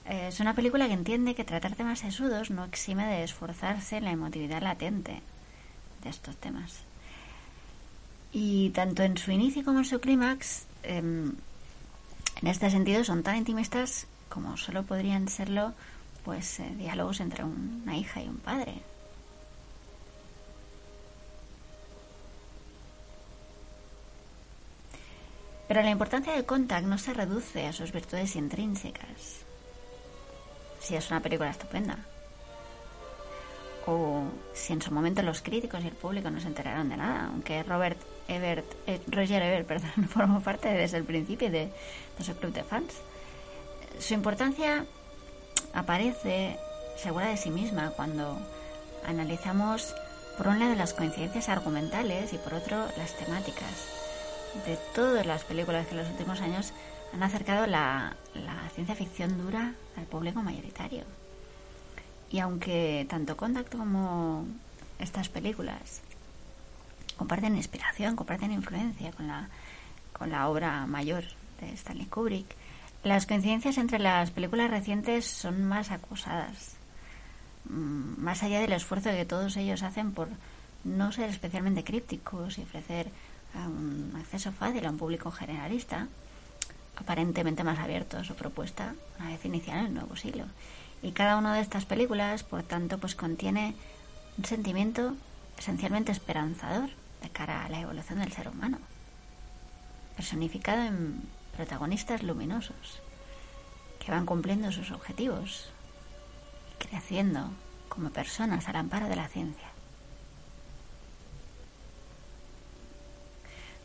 Eh, 0.06 0.28
es 0.30 0.39
una 0.39 0.54
película 0.54 0.88
que 0.88 0.93
entiende 0.93 1.36
que 1.36 1.43
tratar 1.43 1.76
temas 1.76 2.00
sesudos 2.00 2.52
no 2.52 2.63
exime 2.63 3.06
de 3.06 3.24
esforzarse 3.24 3.98
en 3.98 4.06
la 4.06 4.12
emotividad 4.12 4.62
latente 4.62 5.21
de 6.04 6.10
estos 6.10 6.38
temas. 6.38 6.84
Y 8.32 8.69
tanto 8.71 9.04
en 9.04 9.17
su 9.17 9.32
inicio 9.32 9.63
como 9.63 9.80
en 9.80 9.86
su 9.86 10.00
clímax, 10.00 10.65
em, 10.84 11.34
en 12.41 12.48
este 12.48 12.69
sentido, 12.69 13.04
son 13.04 13.24
tan 13.24 13.38
intimistas 13.38 14.08
como 14.30 14.58
solo 14.58 14.84
podrían 14.84 15.30
serlo 15.30 15.74
pues 16.26 16.60
eh, 16.60 16.74
diálogos 16.78 17.19
entre 17.19 17.43
una 17.43 17.95
hija 17.95 18.21
y 18.21 18.28
un 18.28 18.38
padre, 18.38 18.82
Pero 25.67 25.82
la 25.82 25.89
importancia 25.89 26.34
del 26.34 26.45
Contact 26.45 26.86
no 26.86 26.97
se 26.97 27.13
reduce 27.13 27.65
a 27.65 27.73
sus 27.73 27.91
virtudes 27.91 28.36
intrínsecas. 28.36 29.45
Si 30.80 30.95
es 30.95 31.10
una 31.10 31.21
película 31.21 31.49
estupenda. 31.49 31.97
O 33.88 34.23
si 34.54 34.73
en 34.73 34.82
su 34.82 34.91
momento 34.91 35.21
los 35.21 35.41
críticos 35.41 35.84
y 35.84 35.88
el 35.88 35.93
público 35.93 36.30
no 36.30 36.39
se 36.39 36.47
enteraron 36.47 36.89
de 36.89 36.97
nada, 36.97 37.28
aunque 37.28 37.63
Robert 37.63 37.99
Ebert, 38.28 38.65
eh, 38.88 39.01
Roger 39.08 39.41
Ebert 39.41 39.67
perdón, 39.67 40.08
formó 40.10 40.41
parte 40.41 40.69
desde 40.69 40.97
el 40.97 41.04
principio 41.04 41.49
de, 41.49 41.71
de 42.17 42.23
su 42.23 42.36
club 42.36 42.54
de 42.54 42.63
fans. 42.63 42.93
Su 43.99 44.13
importancia 44.13 44.86
aparece 45.73 46.60
segura 46.97 47.28
de 47.28 47.38
sí 47.38 47.49
misma 47.49 47.91
cuando 47.91 48.38
analizamos 49.06 49.93
por 50.38 50.47
un 50.47 50.60
lado 50.60 50.75
las 50.75 50.93
coincidencias 50.93 51.49
argumentales 51.49 52.34
y 52.34 52.38
por 52.38 52.56
otro 52.56 52.88
las 52.97 53.15
temáticas 53.17 54.04
de 54.65 54.77
todas 54.93 55.25
las 55.25 55.43
películas 55.43 55.85
que 55.87 55.91
en 55.91 55.97
los 55.97 56.09
últimos 56.09 56.41
años 56.41 56.73
han 57.13 57.23
acercado 57.23 57.67
la, 57.67 58.15
ciencia 58.73 58.95
ficción 58.95 59.37
dura 59.37 59.73
al 59.97 60.05
público 60.05 60.41
mayoritario. 60.41 61.03
Y 62.29 62.39
aunque 62.39 63.05
tanto 63.09 63.37
Contact 63.37 63.75
como 63.75 64.45
estas 64.99 65.29
películas 65.29 66.01
comparten 67.17 67.55
inspiración, 67.55 68.15
comparten 68.15 68.51
influencia 68.51 69.11
con 69.11 69.27
la, 69.27 69.49
con 70.11 70.31
la 70.31 70.49
obra 70.49 70.85
mayor 70.85 71.23
de 71.61 71.73
Stanley 71.73 72.07
Kubrick, 72.07 72.47
las 73.03 73.25
coincidencias 73.25 73.77
entre 73.77 73.99
las 73.99 74.31
películas 74.31 74.71
recientes 74.71 75.25
son 75.25 75.63
más 75.63 75.91
acusadas, 75.91 76.75
mm, 77.69 78.21
más 78.21 78.43
allá 78.43 78.59
del 78.59 78.73
esfuerzo 78.73 79.11
que 79.11 79.25
todos 79.25 79.55
ellos 79.57 79.83
hacen 79.83 80.11
por 80.11 80.27
no 80.83 81.11
ser 81.11 81.29
especialmente 81.29 81.83
crípticos 81.83 82.57
y 82.57 82.63
ofrecer 82.63 83.09
un 83.59 84.13
acceso 84.17 84.51
fácil 84.51 84.85
a 84.85 84.89
un 84.89 84.97
público 84.97 85.31
generalista, 85.31 86.07
aparentemente 86.95 87.63
más 87.63 87.79
abierto 87.79 88.17
a 88.17 88.23
su 88.23 88.35
propuesta 88.35 88.95
una 89.19 89.29
vez 89.29 89.45
iniciada 89.45 89.81
en 89.81 89.87
el 89.87 89.93
nuevo 89.93 90.15
siglo. 90.15 90.45
Y 91.01 91.11
cada 91.11 91.37
una 91.37 91.55
de 91.55 91.61
estas 91.61 91.85
películas, 91.85 92.43
por 92.43 92.63
tanto, 92.63 92.97
pues 92.97 93.15
contiene 93.15 93.75
un 94.37 94.45
sentimiento 94.45 95.15
esencialmente 95.57 96.11
esperanzador 96.11 96.89
de 97.21 97.29
cara 97.29 97.65
a 97.65 97.69
la 97.69 97.79
evolución 97.79 98.19
del 98.19 98.31
ser 98.31 98.47
humano, 98.49 98.79
personificado 100.15 100.83
en 100.83 101.21
protagonistas 101.55 102.23
luminosos 102.23 103.01
que 103.99 104.11
van 104.11 104.25
cumpliendo 104.25 104.71
sus 104.71 104.91
objetivos 104.91 105.69
y 106.73 106.87
creciendo 106.87 107.49
como 107.89 108.09
personas 108.09 108.67
al 108.67 108.75
amparo 108.75 109.07
de 109.07 109.15
la 109.15 109.27
ciencia. 109.27 109.74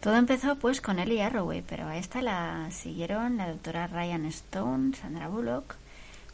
Todo 0.00 0.16
empezó 0.16 0.56
pues 0.56 0.80
con 0.80 0.98
Ellie 0.98 1.22
Arroway, 1.22 1.60
pero 1.60 1.86
a 1.86 1.98
esta 1.98 2.22
la 2.22 2.70
siguieron 2.70 3.36
la 3.36 3.50
doctora 3.50 3.86
Ryan 3.86 4.24
Stone, 4.24 4.96
Sandra 4.96 5.28
Bullock, 5.28 5.76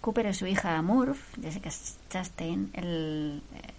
Cooper 0.01 0.27
y 0.27 0.35
su 0.35 0.47
hija 0.47 0.81
Murph, 0.83 1.19
Jessica 1.43 1.71
Chastain, 2.09 2.71
el 2.75 3.43
eh, 3.57 3.73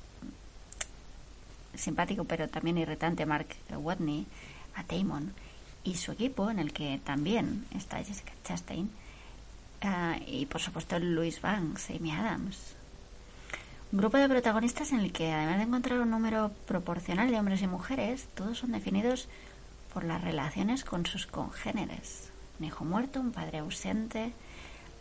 simpático 1.78 2.26
pero 2.26 2.50
también 2.50 2.78
irritante 2.78 3.26
Mark 3.26 3.48
Watney, 3.72 4.26
a 4.76 4.84
Damon 4.84 5.34
y 5.86 5.96
su 5.96 6.12
equipo, 6.12 6.52
en 6.52 6.60
el 6.60 6.74
que 6.74 7.00
también 7.06 7.66
está 7.74 8.04
Jessica 8.04 8.34
Chastain, 8.44 8.90
ah, 9.84 10.18
y 10.28 10.48
por 10.48 10.60
supuesto 10.60 11.00
Louis 11.00 11.40
Banks, 11.40 11.92
Amy 11.92 12.12
Adams. 12.12 12.76
Un 13.94 14.00
grupo 14.00 14.18
de 14.18 14.28
protagonistas 14.28 14.92
en 14.92 15.00
el 15.00 15.14
que, 15.14 15.32
además 15.32 15.60
de 15.60 15.64
encontrar 15.64 16.00
un 16.02 16.10
número 16.10 16.52
proporcional 16.66 17.32
de 17.32 17.40
hombres 17.40 17.62
y 17.62 17.68
mujeres, 17.68 18.28
todos 18.36 18.58
son 18.58 18.74
definidos 18.74 19.30
por 19.98 20.04
las 20.04 20.24
relaciones 20.24 20.84
con 20.84 21.08
sus 21.08 21.26
congéneres. 21.26 22.30
Un 22.60 22.68
hijo 22.68 22.86
muerto, 22.86 23.20
un 23.20 23.32
padre 23.32 23.58
ausente, 23.58 24.32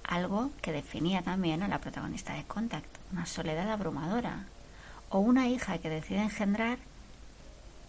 algo 0.02 0.52
que 0.62 0.72
definía 0.72 1.20
también 1.20 1.62
a 1.62 1.68
la 1.68 1.82
protagonista 1.82 2.32
de 2.32 2.44
Contact, 2.44 2.88
una 3.12 3.26
soledad 3.26 3.70
abrumadora, 3.70 4.46
o 5.10 5.18
una 5.18 5.48
hija 5.48 5.76
que 5.76 5.90
decide 5.90 6.22
engendrar 6.22 6.78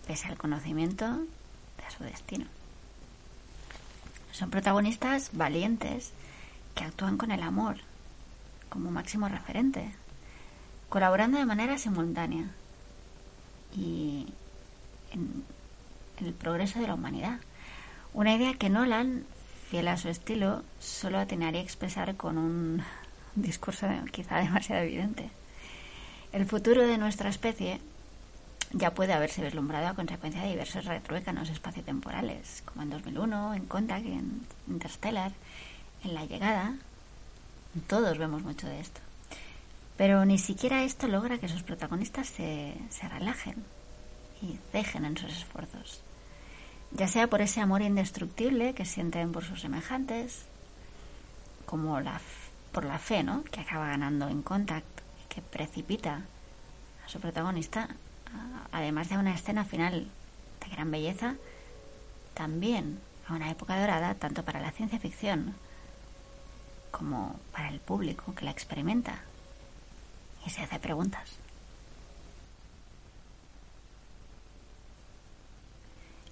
pese 0.05 0.27
al 0.27 0.37
conocimiento 0.37 1.07
de 1.07 1.95
su 1.97 2.03
destino. 2.03 2.43
Son 4.33 4.49
protagonistas 4.49 5.29
valientes 5.31 6.11
que 6.75 6.83
actúan 6.83 7.17
con 7.17 7.31
el 7.31 7.41
amor 7.41 7.77
como 8.67 8.91
máximo 8.91 9.29
referente, 9.29 9.93
colaborando 10.89 11.37
de 11.37 11.45
manera 11.45 11.77
simultánea 11.77 12.49
y 13.73 14.27
en 15.11 15.45
el 16.25 16.33
progreso 16.33 16.79
de 16.79 16.87
la 16.87 16.93
humanidad. 16.93 17.39
Una 18.13 18.33
idea 18.33 18.53
que 18.53 18.69
Nolan, 18.69 19.25
fiel 19.69 19.87
a 19.87 19.97
su 19.97 20.09
estilo, 20.09 20.63
solo 20.79 21.19
atinaría 21.19 21.61
a 21.61 21.63
expresar 21.63 22.15
con 22.15 22.37
un 22.37 22.83
discurso 23.35 23.87
quizá 24.11 24.37
demasiado 24.37 24.83
evidente. 24.83 25.29
El 26.31 26.45
futuro 26.45 26.85
de 26.85 26.97
nuestra 26.97 27.29
especie 27.29 27.79
ya 28.73 28.93
puede 28.93 29.13
haberse 29.13 29.41
vislumbrado 29.41 29.87
a 29.87 29.93
consecuencia 29.93 30.41
de 30.41 30.49
diversos 30.49 30.85
retruécanos 30.85 31.49
espaciotemporales, 31.49 32.63
como 32.65 32.83
en 32.83 32.89
2001, 32.89 33.53
en 33.53 33.65
Contact, 33.65 34.05
en 34.05 34.41
Interstellar, 34.67 35.31
en 36.03 36.13
La 36.13 36.25
Llegada. 36.25 36.75
Todos 37.87 38.17
vemos 38.17 38.43
mucho 38.43 38.67
de 38.67 38.79
esto. 38.79 38.99
Pero 39.95 40.25
ni 40.25 40.37
siquiera 40.37 40.83
esto 40.83 41.07
logra 41.07 41.37
que 41.37 41.47
sus 41.47 41.63
protagonistas 41.63 42.27
se, 42.27 42.75
se 42.89 43.07
relajen 43.07 43.63
y 44.41 44.57
cejen 44.71 45.05
en 45.05 45.17
sus 45.17 45.31
esfuerzos 45.31 46.01
ya 46.91 47.07
sea 47.07 47.27
por 47.27 47.41
ese 47.41 47.61
amor 47.61 47.81
indestructible 47.81 48.73
que 48.73 48.85
sienten 48.85 49.31
por 49.31 49.43
sus 49.43 49.61
semejantes, 49.61 50.45
como 51.65 51.99
la, 51.99 52.19
por 52.71 52.85
la 52.85 52.97
fe, 52.97 53.23
¿no? 53.23 53.43
Que 53.45 53.61
acaba 53.61 53.87
ganando 53.87 54.27
en 54.27 54.41
Contact 54.41 54.85
que 55.29 55.41
precipita 55.41 56.21
a 57.05 57.09
su 57.09 57.19
protagonista, 57.19 57.89
además 58.71 59.09
de 59.09 59.17
una 59.17 59.33
escena 59.33 59.65
final 59.65 60.07
de 60.61 60.69
gran 60.69 60.89
belleza, 60.91 61.35
también 62.33 62.99
a 63.27 63.33
una 63.33 63.51
época 63.51 63.79
dorada 63.79 64.15
tanto 64.15 64.43
para 64.43 64.61
la 64.61 64.71
ciencia 64.71 64.99
ficción 64.99 65.55
como 66.91 67.39
para 67.51 67.69
el 67.69 67.79
público 67.79 68.33
que 68.33 68.45
la 68.45 68.51
experimenta 68.51 69.19
y 70.45 70.49
se 70.49 70.61
hace 70.61 70.79
preguntas. 70.79 71.37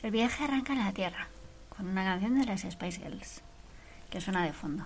El 0.06 0.12
viaje 0.12 0.44
arranca 0.44 0.72
en 0.74 0.86
la 0.86 0.94
Tierra 0.94 1.30
con 1.76 1.88
una 1.88 2.04
canción 2.04 2.38
de 2.38 2.46
las 2.46 2.62
Spice 2.62 3.02
Girls 3.02 3.42
que 4.12 4.22
suena 4.22 4.44
de 4.44 4.54
fondo. 4.54 4.86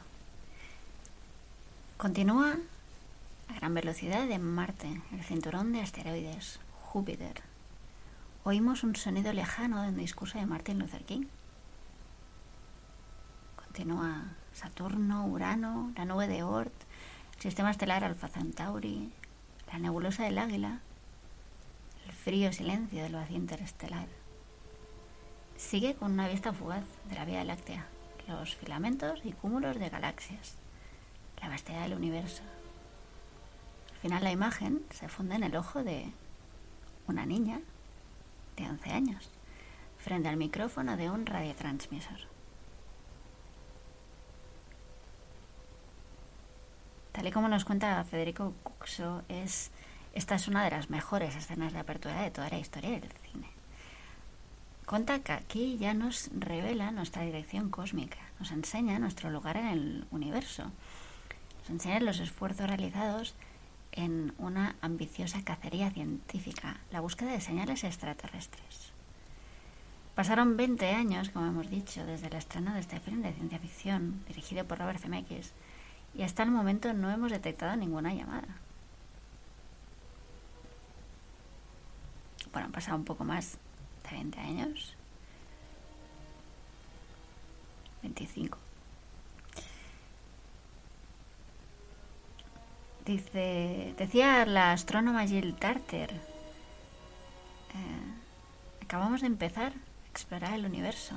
Continúa 1.97 2.55
a 3.49 3.53
gran 3.55 3.73
velocidad 3.73 4.31
en 4.31 4.41
Marte, 4.41 5.01
el 5.11 5.21
cinturón 5.21 5.73
de 5.73 5.81
asteroides, 5.81 6.61
Júpiter. 6.83 7.41
Oímos 8.45 8.85
un 8.85 8.95
sonido 8.95 9.33
lejano 9.33 9.81
del 9.81 9.97
discurso 9.97 10.39
de 10.39 10.45
Martin 10.45 10.79
Luther 10.79 11.03
King. 11.03 11.25
Continúa 13.57 14.23
Saturno, 14.53 15.25
Urano, 15.25 15.91
la 15.97 16.05
nube 16.05 16.29
de 16.29 16.43
Oort, 16.43 16.71
el 17.35 17.41
sistema 17.41 17.71
estelar 17.71 18.05
Alpha 18.05 18.29
Centauri, 18.29 19.11
la 19.69 19.79
nebulosa 19.79 20.23
del 20.23 20.37
Águila, 20.37 20.79
el 22.05 22.13
frío 22.13 22.53
silencio 22.53 23.03
del 23.03 23.15
vacío 23.15 23.35
interestelar 23.35 24.18
sigue 25.59 25.93
con 25.95 26.13
una 26.13 26.29
vista 26.29 26.53
fugaz 26.53 26.85
de 27.09 27.15
la 27.15 27.25
Vía 27.25 27.43
Láctea, 27.43 27.85
los 28.27 28.55
filamentos 28.55 29.19
y 29.25 29.33
cúmulos 29.33 29.77
de 29.77 29.89
galaxias, 29.89 30.55
la 31.41 31.49
vastedad 31.49 31.83
del 31.83 31.95
universo, 31.95 32.43
final 34.01 34.23
la 34.23 34.31
imagen 34.31 34.85
se 34.91 35.09
funde 35.09 35.35
en 35.35 35.43
el 35.43 35.55
ojo 35.57 35.83
de 35.83 36.11
una 37.07 37.25
niña 37.25 37.59
de 38.55 38.69
11 38.69 38.91
años 38.91 39.29
frente 39.97 40.29
al 40.29 40.37
micrófono 40.37 40.95
de 40.95 41.09
un 41.09 41.25
radiotransmisor. 41.25 42.19
Tal 47.11 47.27
y 47.27 47.31
como 47.31 47.49
nos 47.49 47.65
cuenta 47.65 48.01
Federico 48.05 48.53
Cuxo, 48.63 49.23
es, 49.27 49.71
esta 50.13 50.35
es 50.35 50.47
una 50.47 50.63
de 50.63 50.71
las 50.71 50.89
mejores 50.89 51.35
escenas 51.35 51.73
de 51.73 51.79
apertura 51.79 52.21
de 52.21 52.31
toda 52.31 52.49
la 52.49 52.59
historia 52.59 52.91
del 52.91 53.11
cine. 53.11 53.58
Cuenta 54.89 55.19
que 55.19 55.33
aquí 55.33 55.77
ya 55.77 55.93
nos 55.93 56.31
revela 56.33 56.89
nuestra 56.89 57.21
dirección 57.21 57.69
cósmica, 57.69 58.17
nos 58.39 58.49
enseña 58.49 58.97
nuestro 58.97 59.29
lugar 59.29 59.55
en 59.55 59.67
el 59.67 60.07
universo, 60.09 60.63
nos 61.59 61.69
enseña 61.69 61.99
los 61.99 62.19
esfuerzos 62.19 62.65
realizados 62.65 63.35
en 63.91 64.33
una 64.39 64.75
ambiciosa 64.81 65.43
cacería 65.43 65.91
científica, 65.91 66.79
la 66.89 67.01
búsqueda 67.01 67.33
de 67.33 67.39
señales 67.39 67.83
extraterrestres. 67.83 68.91
Pasaron 70.15 70.57
20 70.57 70.89
años, 70.89 71.29
como 71.29 71.45
hemos 71.45 71.69
dicho, 71.69 72.03
desde 72.07 72.25
el 72.25 72.33
estreno 72.33 72.73
de 72.73 72.79
este 72.79 72.99
film 72.99 73.21
de 73.21 73.33
ciencia 73.33 73.59
ficción, 73.59 74.23
dirigido 74.27 74.65
por 74.65 74.79
Robert 74.79 74.99
Zemeckis, 74.99 75.53
y 76.15 76.23
hasta 76.23 76.41
el 76.41 76.49
momento 76.49 76.93
no 76.93 77.11
hemos 77.11 77.31
detectado 77.31 77.75
ninguna 77.75 78.15
llamada. 78.15 78.57
Bueno, 82.51 82.65
han 82.65 82.71
pasado 82.71 82.97
un 82.97 83.05
poco 83.05 83.23
más 83.23 83.59
de 84.09 84.17
20 84.17 84.39
años. 84.39 84.95
25. 88.01 88.57
Dice, 93.05 93.95
decía 93.97 94.45
la 94.45 94.71
astrónoma 94.71 95.25
Jill 95.25 95.55
Tarter, 95.55 96.11
eh, 96.11 96.19
acabamos 98.83 99.21
de 99.21 99.27
empezar 99.27 99.73
a 99.73 100.09
explorar 100.11 100.53
el 100.53 100.65
universo. 100.65 101.15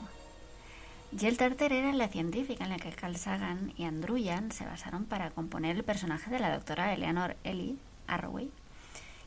Jill 1.18 1.36
Tarter 1.36 1.72
era 1.72 1.93
la 1.93 2.09
científica 2.09 2.64
en 2.64 2.70
la 2.70 2.78
que 2.78 2.90
Carl 2.93 3.16
Sagan 3.16 3.74
y 3.76 3.84
Andrew 3.84 4.16
se 4.51 4.64
basaron 4.64 5.05
para 5.05 5.30
componer 5.30 5.76
el 5.76 5.84
personaje 5.84 6.30
de 6.30 6.38
la 6.38 6.55
doctora 6.55 6.95
Eleanor 6.95 7.36
Ellie 7.45 7.76
Arroway, 8.07 8.51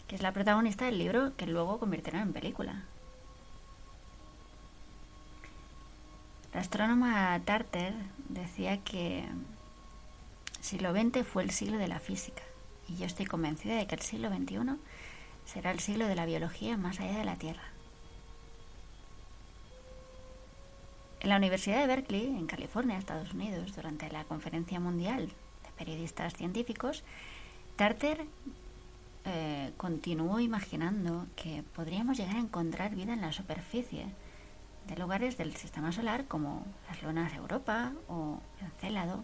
que 0.07 0.15
es 0.15 0.23
la 0.23 0.31
protagonista 0.31 0.85
del 0.85 0.97
libro 0.97 1.35
que 1.37 1.45
luego 1.45 1.77
convirtieron 1.77 2.21
en 2.21 2.33
película. 2.33 2.83
La 6.55 6.61
astrónoma 6.61 7.37
Tarter 7.43 7.93
decía 8.29 8.81
que 8.81 9.25
siglo 10.61 10.93
XX 10.93 11.27
fue 11.27 11.43
el 11.43 11.51
siglo 11.51 11.77
de 11.77 11.89
la 11.89 11.99
física 11.99 12.43
y 12.87 12.95
yo 12.95 13.05
estoy 13.05 13.25
convencida 13.25 13.75
de 13.75 13.87
que 13.87 13.95
el 13.95 13.99
siglo 13.99 14.29
XXI 14.29 14.79
será 15.43 15.71
el 15.71 15.81
siglo 15.81 16.07
de 16.07 16.15
la 16.15 16.25
biología 16.25 16.77
más 16.77 17.01
allá 17.01 17.17
de 17.17 17.25
la 17.25 17.35
Tierra. 17.35 17.63
En 21.19 21.27
la 21.27 21.35
Universidad 21.35 21.81
de 21.81 21.87
Berkeley, 21.87 22.27
en 22.27 22.47
California, 22.47 22.97
Estados 22.97 23.33
Unidos, 23.33 23.75
durante 23.75 24.09
la 24.09 24.23
Conferencia 24.23 24.79
Mundial 24.79 25.27
de 25.27 25.71
Periodistas 25.77 26.35
Científicos, 26.35 27.03
Tarter 27.75 28.23
eh, 29.25 29.73
continuó 29.75 30.39
imaginando 30.39 31.27
que 31.35 31.63
podríamos 31.75 32.15
llegar 32.15 32.37
a 32.37 32.39
encontrar 32.39 32.95
vida 32.95 33.11
en 33.11 33.19
la 33.19 33.33
superficie 33.33 34.05
de 34.87 34.97
lugares 34.97 35.37
del 35.37 35.55
sistema 35.55 35.91
solar 35.91 36.25
como 36.25 36.65
las 36.87 37.01
lunas 37.01 37.31
de 37.31 37.37
Europa 37.37 37.91
o 38.07 38.39
Encélado, 38.61 39.23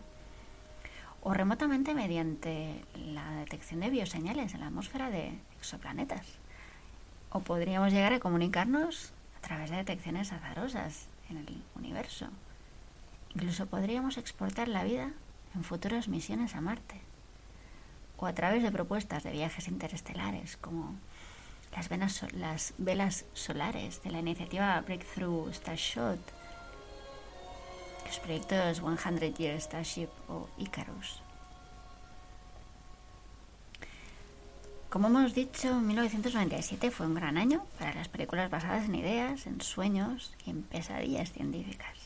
o 1.24 1.34
remotamente 1.34 1.94
mediante 1.94 2.84
la 2.96 3.30
detección 3.36 3.80
de 3.80 3.90
bioseñales 3.90 4.54
en 4.54 4.62
la 4.62 4.68
atmósfera 4.68 5.10
de 5.10 5.38
exoplanetas. 5.60 6.26
O 7.30 7.42
podríamos 7.42 7.94
llegar 7.94 8.14
a 8.14 8.20
comunicarnos 8.20 9.14
a 9.38 9.42
través 9.42 9.70
de 9.70 9.78
detecciones 9.78 10.32
azarosas 10.32 11.08
en 11.30 11.38
el 11.38 11.64
universo. 11.76 12.28
Incluso 13.36 13.68
podríamos 13.68 14.18
exportar 14.18 14.68
la 14.68 14.84
vida 14.84 15.12
en 15.56 15.64
futuras 15.64 16.08
misiones 16.08 16.56
a 16.56 16.62
Marte 16.62 17.02
o 18.18 18.26
a 18.26 18.34
través 18.34 18.64
de 18.64 18.72
propuestas 18.72 19.24
de 19.24 19.32
viajes 19.32 19.68
interestelares 19.68 20.58
como 20.58 20.96
las, 21.72 22.34
las 22.34 22.74
velas 22.78 23.26
solares 23.34 24.04
de 24.04 24.12
la 24.12 24.20
iniciativa 24.20 24.80
Breakthrough 24.82 25.52
Starshot, 25.54 26.20
los 28.06 28.20
proyectos 28.20 28.82
100 28.82 29.36
Year 29.36 29.60
Starship 29.62 30.10
o 30.28 30.50
Icarus. 30.58 31.22
Como 34.90 35.08
hemos 35.08 35.34
dicho, 35.34 35.80
1997 35.80 36.92
fue 36.92 37.06
un 37.06 37.16
gran 37.16 37.38
año 37.38 37.64
para 37.80 37.94
las 37.94 38.10
películas 38.10 38.50
basadas 38.52 38.84
en 38.84 38.96
ideas, 38.96 39.48
en 39.48 39.62
sueños 39.62 40.34
y 40.46 40.50
en 40.50 40.64
pesadillas 40.64 41.32
científicas. 41.32 41.98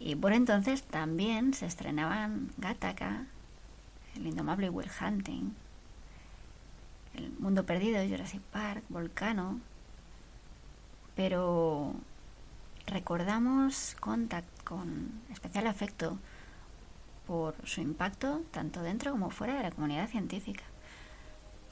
Y 0.00 0.16
por 0.16 0.32
entonces 0.32 0.82
también 0.82 1.54
se 1.54 1.66
estrenaban 1.66 2.50
Gattaca, 2.56 3.26
El 4.16 4.26
indomable 4.26 4.70
Will 4.70 4.90
Hunting, 5.00 5.54
El 7.14 7.30
mundo 7.38 7.64
perdido, 7.64 8.06
Jurassic 8.06 8.42
Park, 8.42 8.84
Volcano. 8.88 9.60
Pero 11.14 11.94
recordamos 12.86 13.96
Contact 14.00 14.64
con 14.64 15.12
especial 15.32 15.66
afecto 15.66 16.18
por 17.26 17.54
su 17.64 17.80
impacto 17.80 18.42
tanto 18.50 18.82
dentro 18.82 19.12
como 19.12 19.30
fuera 19.30 19.54
de 19.54 19.62
la 19.62 19.70
comunidad 19.70 20.08
científica 20.10 20.64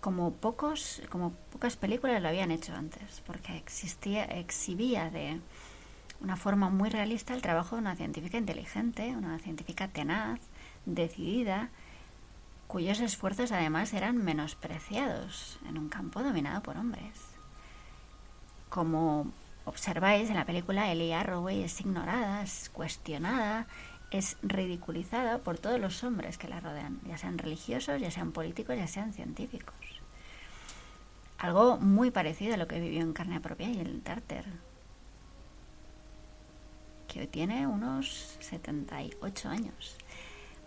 como 0.03 0.33
pocos, 0.33 1.01
como 1.11 1.31
pocas 1.53 1.77
películas 1.77 2.21
lo 2.21 2.29
habían 2.29 2.51
hecho 2.51 2.75
antes, 2.75 3.23
porque 3.25 3.57
existía, 3.57 4.25
exhibía 4.25 5.11
de 5.11 5.41
una 6.21 6.37
forma 6.37 6.71
muy 6.71 6.91
realista 6.91 7.35
el 7.35 7.41
trabajo 7.41 7.77
de 7.77 7.83
una 7.83 7.95
científica 7.95 8.37
inteligente, 8.37 9.15
una 9.17 9.39
científica 9.39 9.87
tenaz, 9.87 10.41
decidida, 10.87 11.71
cuyos 12.73 13.01
esfuerzos 13.01 13.53
además 13.53 13.93
eran 13.93 14.17
menospreciados 14.17 15.59
en 15.69 15.77
un 15.77 15.91
campo 15.91 16.23
dominado 16.23 16.63
por 16.63 16.79
hombres. 16.79 17.21
Como 18.71 19.31
observáis 19.67 20.31
en 20.31 20.37
la 20.37 20.47
película, 20.47 20.91
Ellie 20.91 21.13
Arroway 21.13 21.65
es 21.65 21.79
ignorada, 21.83 22.43
es 22.43 22.71
cuestionada, 22.71 23.67
es 24.11 24.39
ridiculizada 24.43 25.37
por 25.37 25.59
todos 25.59 25.79
los 25.79 26.03
hombres 26.03 26.39
que 26.39 26.49
la 26.49 26.61
rodean, 26.61 26.99
ya 27.07 27.19
sean 27.19 27.37
religiosos, 27.37 28.01
ya 28.01 28.11
sean 28.11 28.33
políticos, 28.33 28.75
ya 28.75 28.87
sean 28.87 29.13
científicos. 29.13 29.77
Algo 31.37 31.77
muy 31.77 32.11
parecido 32.11 32.55
a 32.55 32.57
lo 32.57 32.69
que 32.69 32.81
vivió 32.81 33.03
en 33.03 33.13
carne 33.13 33.39
propia 33.39 33.69
y 33.69 33.81
el 33.81 34.01
Tarter, 34.01 34.47
que 37.07 37.21
hoy 37.21 37.27
tiene 37.27 37.67
unos 37.67 38.39
78 38.41 39.51
años. 39.51 39.99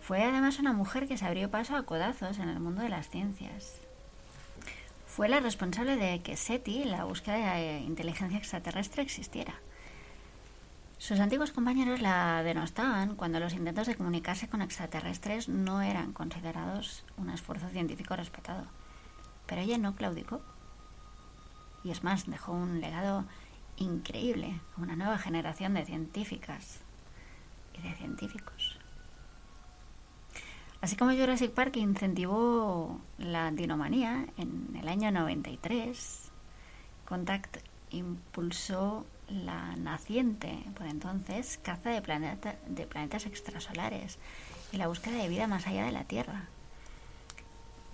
Fue 0.06 0.22
además 0.22 0.60
una 0.60 0.72
mujer 0.72 1.08
que 1.08 1.16
se 1.16 1.26
abrió 1.26 1.50
paso 1.50 1.74
a 1.74 1.82
codazos 1.82 2.38
en 2.38 2.48
el 2.48 2.60
mundo 2.60 2.80
de 2.80 2.88
las 2.88 3.08
ciencias. 3.08 3.80
Fue 5.04 5.28
la 5.28 5.40
responsable 5.40 5.96
de 5.96 6.22
que 6.22 6.36
SETI, 6.36 6.84
la 6.84 7.02
búsqueda 7.02 7.54
de 7.54 7.80
inteligencia 7.80 8.38
extraterrestre, 8.38 9.02
existiera. 9.02 9.54
Sus 10.98 11.18
antiguos 11.18 11.50
compañeros 11.50 12.00
la 12.00 12.40
denostaban 12.44 13.16
cuando 13.16 13.40
los 13.40 13.52
intentos 13.52 13.88
de 13.88 13.96
comunicarse 13.96 14.48
con 14.48 14.62
extraterrestres 14.62 15.48
no 15.48 15.82
eran 15.82 16.12
considerados 16.12 17.04
un 17.16 17.28
esfuerzo 17.28 17.68
científico 17.68 18.14
respetado. 18.14 18.62
Pero 19.46 19.62
ella 19.62 19.76
no 19.76 19.96
claudicó. 19.96 20.40
Y 21.82 21.90
es 21.90 22.04
más, 22.04 22.30
dejó 22.30 22.52
un 22.52 22.80
legado 22.80 23.24
increíble 23.74 24.60
a 24.76 24.82
una 24.82 24.94
nueva 24.94 25.18
generación 25.18 25.74
de 25.74 25.84
científicas 25.84 26.78
y 27.76 27.82
de 27.82 27.92
científicos. 27.94 28.75
Así 30.86 30.94
como 30.94 31.10
Jurassic 31.10 31.50
Park 31.50 31.78
incentivó 31.78 33.00
la 33.18 33.50
dinomanía 33.50 34.24
en 34.36 34.70
el 34.80 34.86
año 34.86 35.10
93, 35.10 36.30
Contact 37.04 37.56
impulsó 37.90 39.04
la 39.28 39.74
naciente, 39.74 40.62
por 40.76 40.86
entonces, 40.86 41.58
caza 41.60 41.90
de, 41.90 42.00
de 42.68 42.86
planetas 42.86 43.26
extrasolares 43.26 44.20
y 44.70 44.76
la 44.76 44.86
búsqueda 44.86 45.16
de 45.16 45.28
vida 45.28 45.48
más 45.48 45.66
allá 45.66 45.86
de 45.86 45.90
la 45.90 46.04
Tierra. 46.04 46.44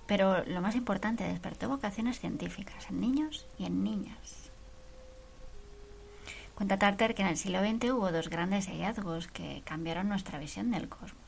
Pero 0.07 0.45
lo 0.45 0.61
más 0.61 0.77
importante, 0.77 1.25
despertó 1.25 1.71
vocaciones 1.71 2.21
científicas 2.21 2.91
en 2.91 3.01
niños 3.01 3.47
y 3.59 3.65
en 3.65 3.83
niñas. 3.83 4.51
Cuenta 6.55 6.77
Tarter 6.77 7.15
que 7.15 7.23
en 7.23 7.29
el 7.29 7.39
siglo 7.39 7.61
XX 7.61 7.93
hubo 7.93 8.13
dos 8.13 8.29
grandes 8.29 8.67
hallazgos 8.67 9.29
que 9.29 9.63
cambiaron 9.65 10.11
nuestra 10.11 10.39
visión 10.39 10.71
del 10.71 10.91
cosmos. 10.91 11.22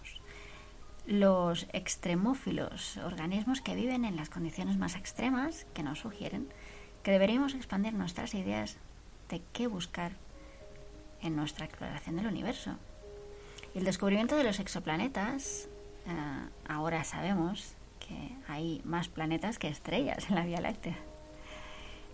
Los 1.06 1.66
extremófilos, 1.72 2.96
organismos 2.98 3.60
que 3.60 3.74
viven 3.74 4.04
en 4.04 4.16
las 4.16 4.30
condiciones 4.30 4.78
más 4.78 4.96
extremas, 4.96 5.66
que 5.74 5.82
nos 5.82 6.00
sugieren 6.00 6.48
que 7.02 7.10
deberíamos 7.10 7.54
expandir 7.54 7.92
nuestras 7.92 8.32
ideas 8.34 8.78
de 9.28 9.42
qué 9.52 9.66
buscar 9.66 10.12
en 11.20 11.36
nuestra 11.36 11.66
exploración 11.66 12.16
del 12.16 12.26
universo. 12.26 12.76
El 13.74 13.84
descubrimiento 13.84 14.36
de 14.36 14.44
los 14.44 14.58
exoplanetas, 14.58 15.68
eh, 16.06 16.48
ahora 16.66 17.04
sabemos 17.04 17.74
que 18.00 18.30
hay 18.48 18.80
más 18.84 19.08
planetas 19.08 19.58
que 19.58 19.68
estrellas 19.68 20.28
en 20.28 20.36
la 20.36 20.44
Vía 20.44 20.60
Láctea. 20.60 20.96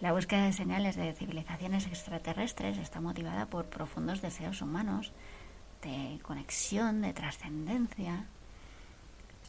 La 0.00 0.12
búsqueda 0.12 0.46
de 0.46 0.52
señales 0.52 0.96
de 0.96 1.12
civilizaciones 1.12 1.86
extraterrestres 1.86 2.78
está 2.78 3.00
motivada 3.00 3.46
por 3.46 3.66
profundos 3.66 4.22
deseos 4.22 4.62
humanos 4.62 5.12
de 5.82 6.18
conexión, 6.22 7.02
de 7.02 7.12
trascendencia. 7.12 8.24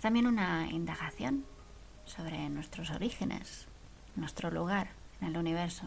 También 0.02 0.26
una 0.26 0.68
indagación 0.72 1.46
sobre 2.06 2.50
nuestros 2.50 2.90
orígenes, 2.90 3.68
nuestro 4.16 4.50
lugar 4.50 4.90
en 5.22 5.28
el 5.28 5.38
universo 5.38 5.84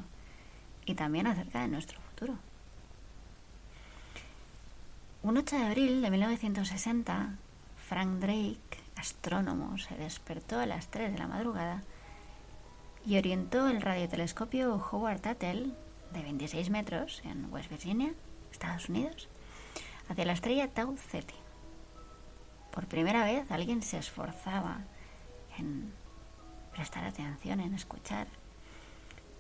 y 0.87 0.95
también 0.95 1.27
acerca 1.27 1.63
de 1.63 1.69
nuestro 1.69 2.01
futuro. 2.01 2.39
Un 5.25 5.37
8 5.37 5.57
de 5.57 5.65
abril 5.65 6.03
de 6.03 6.11
1960, 6.11 7.35
Frank 7.89 8.21
Drake, 8.21 8.61
astrónomo, 8.95 9.79
se 9.79 9.97
despertó 9.97 10.61
a 10.61 10.67
las 10.67 10.89
3 10.89 11.13
de 11.13 11.19
la 11.19 11.27
madrugada 11.27 11.83
y 13.05 13.19
orientó 13.19 13.69
el 13.69 13.83
radiotelescopio 13.83 14.77
Howard 14.93 15.23
Tuttle 15.23 15.73
de 16.13 16.23
26 16.23 16.71
metros 16.71 17.21
en 17.25 17.53
West 17.53 17.69
Virginia, 17.69 18.13
Estados 18.53 18.89
Unidos, 18.89 19.29
hacia 20.09 20.25
la 20.25 20.35
estrella 20.35 20.69
Tau 20.69 20.97
Ceti. 20.97 21.35
Por 22.75 22.89
primera 22.89 23.25
vez 23.25 23.49
alguien 23.53 23.83
se 23.83 23.99
esforzaba 23.99 24.79
en 25.59 25.93
prestar 26.75 27.05
atención, 27.05 27.61
en 27.61 27.73
escuchar 27.73 28.27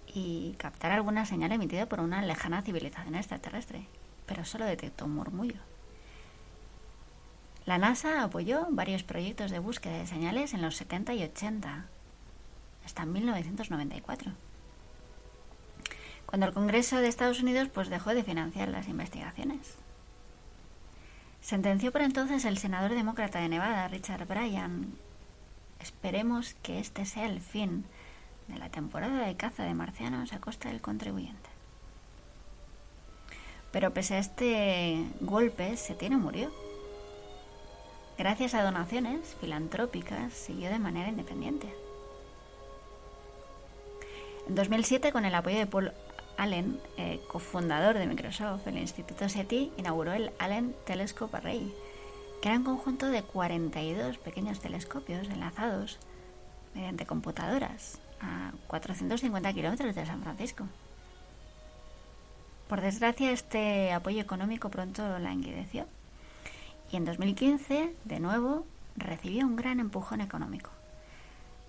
y 0.07 0.55
captar 0.57 0.93
alguna 0.93 1.26
señal 1.26 1.51
emitida 1.51 1.87
por 1.87 1.99
una 1.99 2.22
lejana 2.22 2.62
civilización 2.62 3.16
extraterrestre, 3.16 3.89
pero 4.26 4.45
solo 4.45 4.66
detectó 4.66 5.07
un 5.07 5.16
murmullo. 5.16 5.59
La 7.66 7.78
NASA 7.78 8.22
apoyó 8.22 8.68
varios 8.70 9.03
proyectos 9.03 9.51
de 9.51 9.59
búsqueda 9.59 9.99
de 9.99 10.07
señales 10.07 10.55
en 10.55 10.62
los 10.62 10.76
70 10.76 11.14
y 11.14 11.24
80, 11.24 11.87
hasta 12.85 13.05
1994, 13.05 14.30
cuando 16.26 16.47
el 16.47 16.53
Congreso 16.53 16.99
de 16.99 17.09
Estados 17.09 17.41
Unidos 17.41 17.68
pues 17.74 17.89
dejó 17.89 18.14
de 18.14 18.22
financiar 18.22 18.68
las 18.68 18.87
investigaciones. 18.87 19.76
Sentenció 21.45 21.92
por 21.92 22.01
entonces 22.01 22.47
el 22.47 22.57
senador 22.57 22.95
demócrata 22.95 23.38
de 23.38 23.51
Nevada, 23.51 23.86
Richard 23.88 24.26
Bryan, 24.26 24.95
esperemos 25.78 26.55
que 26.62 26.78
este 26.78 27.05
sea 27.05 27.26
el 27.26 27.38
fin 27.38 27.84
de 28.49 28.59
la 28.59 28.70
temporada 28.70 29.26
de 29.26 29.36
caza 29.36 29.62
de 29.64 29.74
marcianos 29.74 30.32
a 30.32 30.40
costa 30.40 30.70
del 30.70 30.80
contribuyente. 30.80 31.51
Pero 33.72 33.92
pese 33.92 34.14
a 34.14 34.20
este 34.20 35.05
golpe, 35.20 35.76
Setién 35.76 36.18
murió 36.18 36.51
gracias 38.16 38.55
a 38.55 38.62
donaciones 38.62 39.36
filantrópicas, 39.38 40.32
siguió 40.32 40.70
de 40.70 40.78
manera 40.78 41.11
independiente. 41.11 41.68
En 44.49 44.55
2007, 44.55 45.12
con 45.12 45.26
el 45.26 45.34
apoyo 45.34 45.59
de 45.59 45.66
Paul 45.66 45.92
Allen, 46.37 46.80
eh, 46.97 47.20
cofundador 47.28 47.99
de 47.99 48.07
Microsoft, 48.07 48.66
el 48.66 48.78
Instituto 48.78 49.28
SETI 49.28 49.72
inauguró 49.76 50.12
el 50.12 50.32
Allen 50.39 50.74
Telescope 50.87 51.37
Array, 51.37 51.72
que 52.43 52.49
era 52.49 52.59
un 52.59 52.64
conjunto 52.64 53.09
de 53.09 53.22
42 53.22 54.18
pequeños 54.18 54.61
telescopios 54.61 55.28
enlazados 55.28 55.99
mediante 56.74 57.07
computadoras 57.07 58.01
a 58.20 58.53
450 58.66 59.53
kilómetros 59.53 59.95
de 59.95 60.07
San 60.07 60.22
Francisco. 60.22 60.66
Por 62.68 62.80
desgracia, 62.80 63.30
este 63.30 63.93
apoyo 63.93 64.20
económico 64.20 64.70
pronto 64.70 65.18
languideció 65.18 65.87
y 66.91 66.97
en 66.97 67.05
2015, 67.05 67.95
de 68.05 68.20
nuevo, 68.20 68.66
recibió 68.97 69.47
un 69.47 69.57
gran 69.57 69.80
empujón 69.80 70.20
económico. 70.20 70.70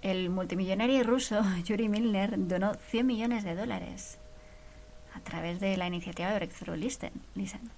El 0.02 0.30
multimillonario 0.30 1.04
ruso 1.04 1.42
Yuri 1.64 1.90
Milner 1.90 2.48
donó 2.48 2.74
100 2.76 3.08
millones 3.08 3.44
de 3.44 3.56
dólares 3.56 4.20
a 5.16 5.20
través 5.22 5.60
de 5.60 5.78
la 5.78 5.88
iniciativa 5.88 6.30
de 6.30 6.36
Breakthrough 6.36 6.76
Listen. 6.76 7.72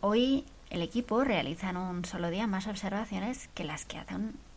Hoy 0.00 0.44
el 0.70 0.82
equipo 0.82 1.22
realiza 1.24 1.70
en 1.70 1.76
un 1.76 2.04
solo 2.04 2.30
día 2.30 2.46
más 2.46 2.66
observaciones 2.66 3.48
que 3.54 3.64
las 3.64 3.84
que 3.84 3.98
hace 3.98 4.14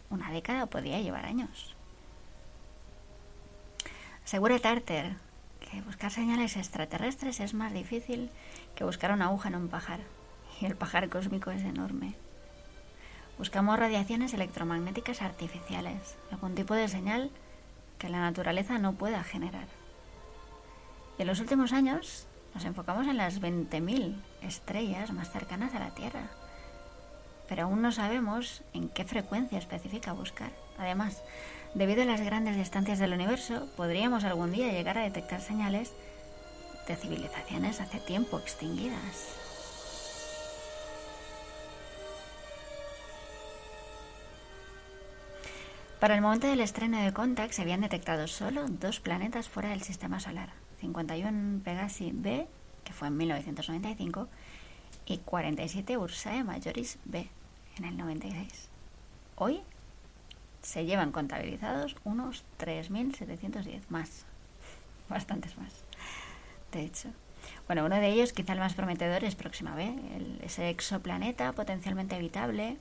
una 0.09 0.31
década 0.31 0.67
podía 0.67 1.01
llevar 1.01 1.25
años. 1.25 1.75
Asegura 4.23 4.59
Tarter 4.59 5.15
que 5.59 5.81
buscar 5.81 6.11
señales 6.11 6.55
extraterrestres 6.55 7.39
es 7.39 7.53
más 7.53 7.73
difícil 7.73 8.29
que 8.75 8.85
buscar 8.85 9.11
una 9.11 9.25
aguja 9.25 9.49
en 9.49 9.55
un 9.55 9.67
pajar 9.67 9.99
y 10.61 10.65
el 10.65 10.75
pajar 10.75 11.09
cósmico 11.09 11.51
es 11.51 11.63
enorme. 11.63 12.15
Buscamos 13.37 13.77
radiaciones 13.77 14.33
electromagnéticas 14.33 15.21
artificiales, 15.21 16.15
algún 16.31 16.55
tipo 16.55 16.75
de 16.75 16.87
señal 16.87 17.31
que 17.97 18.07
la 18.07 18.19
naturaleza 18.19 18.77
no 18.77 18.93
pueda 18.93 19.23
generar. 19.23 19.82
Y 21.17 21.21
en 21.21 21.27
los 21.27 21.39
últimos 21.39 21.73
años 21.73 22.27
nos 22.53 22.65
enfocamos 22.65 23.07
en 23.07 23.17
las 23.17 23.41
20.000 23.41 24.15
estrellas 24.41 25.11
más 25.11 25.31
cercanas 25.31 25.73
a 25.75 25.79
la 25.79 25.95
Tierra, 25.95 26.29
pero 27.47 27.63
aún 27.63 27.81
no 27.81 27.91
sabemos 27.91 28.63
en 28.73 28.89
qué 28.89 29.05
frecuencia 29.05 29.57
específica 29.57 30.13
buscar. 30.13 30.51
Además, 30.77 31.23
debido 31.73 32.03
a 32.03 32.05
las 32.05 32.21
grandes 32.21 32.55
distancias 32.55 32.99
del 32.99 33.13
universo, 33.13 33.67
podríamos 33.75 34.23
algún 34.23 34.51
día 34.51 34.71
llegar 34.71 34.97
a 34.97 35.03
detectar 35.03 35.41
señales 35.41 35.91
de 36.87 36.95
civilizaciones 36.95 37.79
hace 37.79 37.99
tiempo 37.99 38.39
extinguidas. 38.39 39.37
Para 45.99 46.15
el 46.15 46.21
momento 46.21 46.47
del 46.47 46.59
estreno 46.59 47.01
de 47.01 47.13
Contact 47.13 47.53
se 47.53 47.61
habían 47.61 47.79
detectado 47.79 48.27
solo 48.27 48.65
dos 48.67 48.99
planetas 48.99 49.47
fuera 49.47 49.69
del 49.69 49.83
sistema 49.83 50.19
solar, 50.19 50.49
51 50.83 51.61
Pegasi 51.63 52.11
B, 52.13 52.45
que 52.83 52.91
fue 52.91 53.07
en 53.07 53.17
1995, 53.17 54.27
y 55.05 55.17
47 55.19 55.97
Ursae 55.97 56.43
Majoris 56.43 56.99
B, 57.05 57.29
en 57.77 57.85
el 57.85 57.97
96. 57.97 58.69
Hoy 59.35 59.61
se 60.61 60.85
llevan 60.85 61.11
contabilizados 61.11 61.95
unos 62.03 62.43
3.710 62.59 63.83
más, 63.89 64.25
bastantes 65.09 65.57
más, 65.57 65.73
de 66.71 66.83
hecho. 66.83 67.09
Bueno, 67.67 67.85
uno 67.85 67.95
de 67.95 68.09
ellos, 68.09 68.33
quizá 68.33 68.53
el 68.53 68.59
más 68.59 68.73
prometedor, 68.73 69.23
es 69.23 69.35
Próxima 69.35 69.75
B, 69.75 69.93
ese 70.43 70.69
exoplaneta 70.69 71.53
potencialmente 71.53 72.15
habitable 72.15 72.77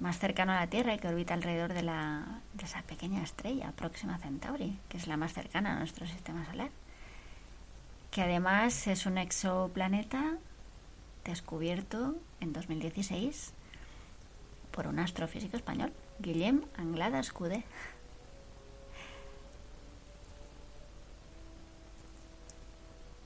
más 0.00 0.18
cercano 0.18 0.52
a 0.52 0.56
la 0.56 0.66
Tierra 0.66 0.94
y 0.94 0.98
que 0.98 1.08
orbita 1.08 1.34
alrededor 1.34 1.72
de, 1.72 1.82
la, 1.82 2.40
de 2.54 2.64
esa 2.64 2.82
pequeña 2.82 3.22
estrella, 3.22 3.72
Próxima 3.76 4.18
Centauri, 4.18 4.78
que 4.88 4.96
es 4.96 5.06
la 5.06 5.16
más 5.16 5.32
cercana 5.32 5.74
a 5.74 5.78
nuestro 5.78 6.06
sistema 6.06 6.44
solar. 6.46 6.70
Que 8.14 8.22
además 8.22 8.86
es 8.86 9.06
un 9.06 9.18
exoplaneta 9.18 10.36
descubierto 11.24 12.14
en 12.38 12.52
2016 12.52 13.52
por 14.70 14.86
un 14.86 15.00
astrofísico 15.00 15.56
español, 15.56 15.92
Guillem 16.20 16.62
Anglada 16.76 17.18
Escudé. 17.18 17.64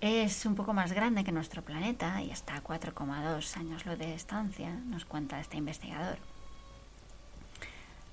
Es 0.00 0.46
un 0.46 0.54
poco 0.54 0.72
más 0.72 0.94
grande 0.94 1.22
que 1.22 1.32
nuestro 1.32 1.60
planeta 1.60 2.22
y 2.22 2.30
está 2.30 2.56
a 2.56 2.64
4,2 2.64 3.58
años 3.58 3.84
lo 3.84 3.94
de 3.94 4.12
distancia, 4.12 4.70
nos 4.86 5.04
cuenta 5.04 5.38
este 5.38 5.58
investigador. 5.58 6.16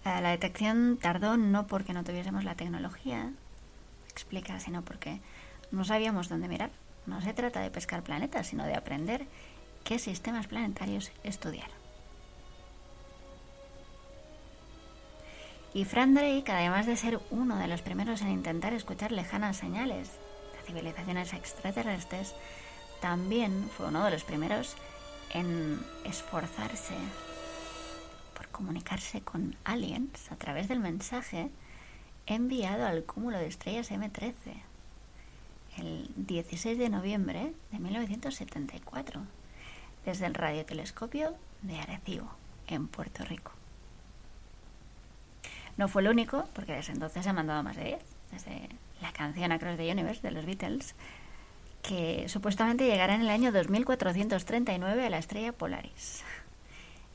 La 0.03 0.31
detección 0.31 0.97
tardó 1.01 1.37
no 1.37 1.67
porque 1.67 1.93
no 1.93 2.03
tuviésemos 2.03 2.43
la 2.43 2.55
tecnología, 2.55 3.31
explica, 4.09 4.59
sino 4.59 4.81
porque 4.81 5.21
no 5.75 5.83
sabíamos 5.83 6.29
dónde 6.29 6.47
mirar. 6.47 6.71
No 7.05 7.21
se 7.21 7.33
trata 7.33 7.61
de 7.61 7.69
pescar 7.69 8.03
planetas, 8.03 8.47
sino 8.47 8.65
de 8.65 8.75
aprender 8.75 9.27
qué 9.83 9.99
sistemas 9.99 10.47
planetarios 10.47 11.11
estudiar. 11.23 11.69
Y 15.73 15.85
Frank 15.85 16.13
Drake, 16.13 16.51
además 16.51 16.85
de 16.85 16.95
ser 16.95 17.19
uno 17.29 17.57
de 17.57 17.67
los 17.67 17.81
primeros 17.81 18.21
en 18.21 18.29
intentar 18.29 18.73
escuchar 18.73 19.11
lejanas 19.11 19.57
señales 19.57 20.09
de 20.53 20.65
civilizaciones 20.65 21.33
extraterrestres, 21.33 22.33
también 23.01 23.69
fue 23.75 23.87
uno 23.87 24.03
de 24.05 24.11
los 24.11 24.23
primeros 24.23 24.75
en 25.33 25.79
esforzarse 26.05 26.95
comunicarse 28.55 29.19
con 29.19 29.57
aliens 29.65 30.31
a 30.31 30.37
través 30.37 30.69
del 30.69 30.79
mensaje 30.79 31.49
enviado 32.25 32.85
al 32.85 33.03
cúmulo 33.03 33.37
de 33.37 33.47
estrellas 33.47 33.91
M13 33.91 34.31
el 35.77 36.09
16 36.15 36.77
de 36.77 36.89
noviembre 36.89 37.53
de 37.71 37.79
1974 37.79 39.21
desde 40.05 40.25
el 40.25 40.33
radiotelescopio 40.33 41.35
de 41.61 41.79
Arecibo, 41.79 42.29
en 42.67 42.87
Puerto 42.87 43.23
Rico. 43.25 43.51
No 45.77 45.87
fue 45.87 46.01
el 46.01 46.07
único, 46.07 46.47
porque 46.53 46.73
desde 46.73 46.93
entonces 46.93 47.23
se 47.23 47.29
han 47.29 47.35
mandado 47.35 47.63
más 47.63 47.75
de 47.75 47.83
10, 47.83 47.99
desde 48.31 48.69
la 49.01 49.11
canción 49.11 49.51
Across 49.51 49.77
the 49.77 49.91
Universe 49.91 50.21
de 50.21 50.31
los 50.31 50.45
Beatles, 50.45 50.95
que 51.81 52.27
supuestamente 52.29 52.85
llegará 52.85 53.15
en 53.15 53.21
el 53.21 53.29
año 53.29 53.51
2439 53.51 55.05
a 55.05 55.09
la 55.09 55.17
estrella 55.17 55.51
Polaris 55.51 56.23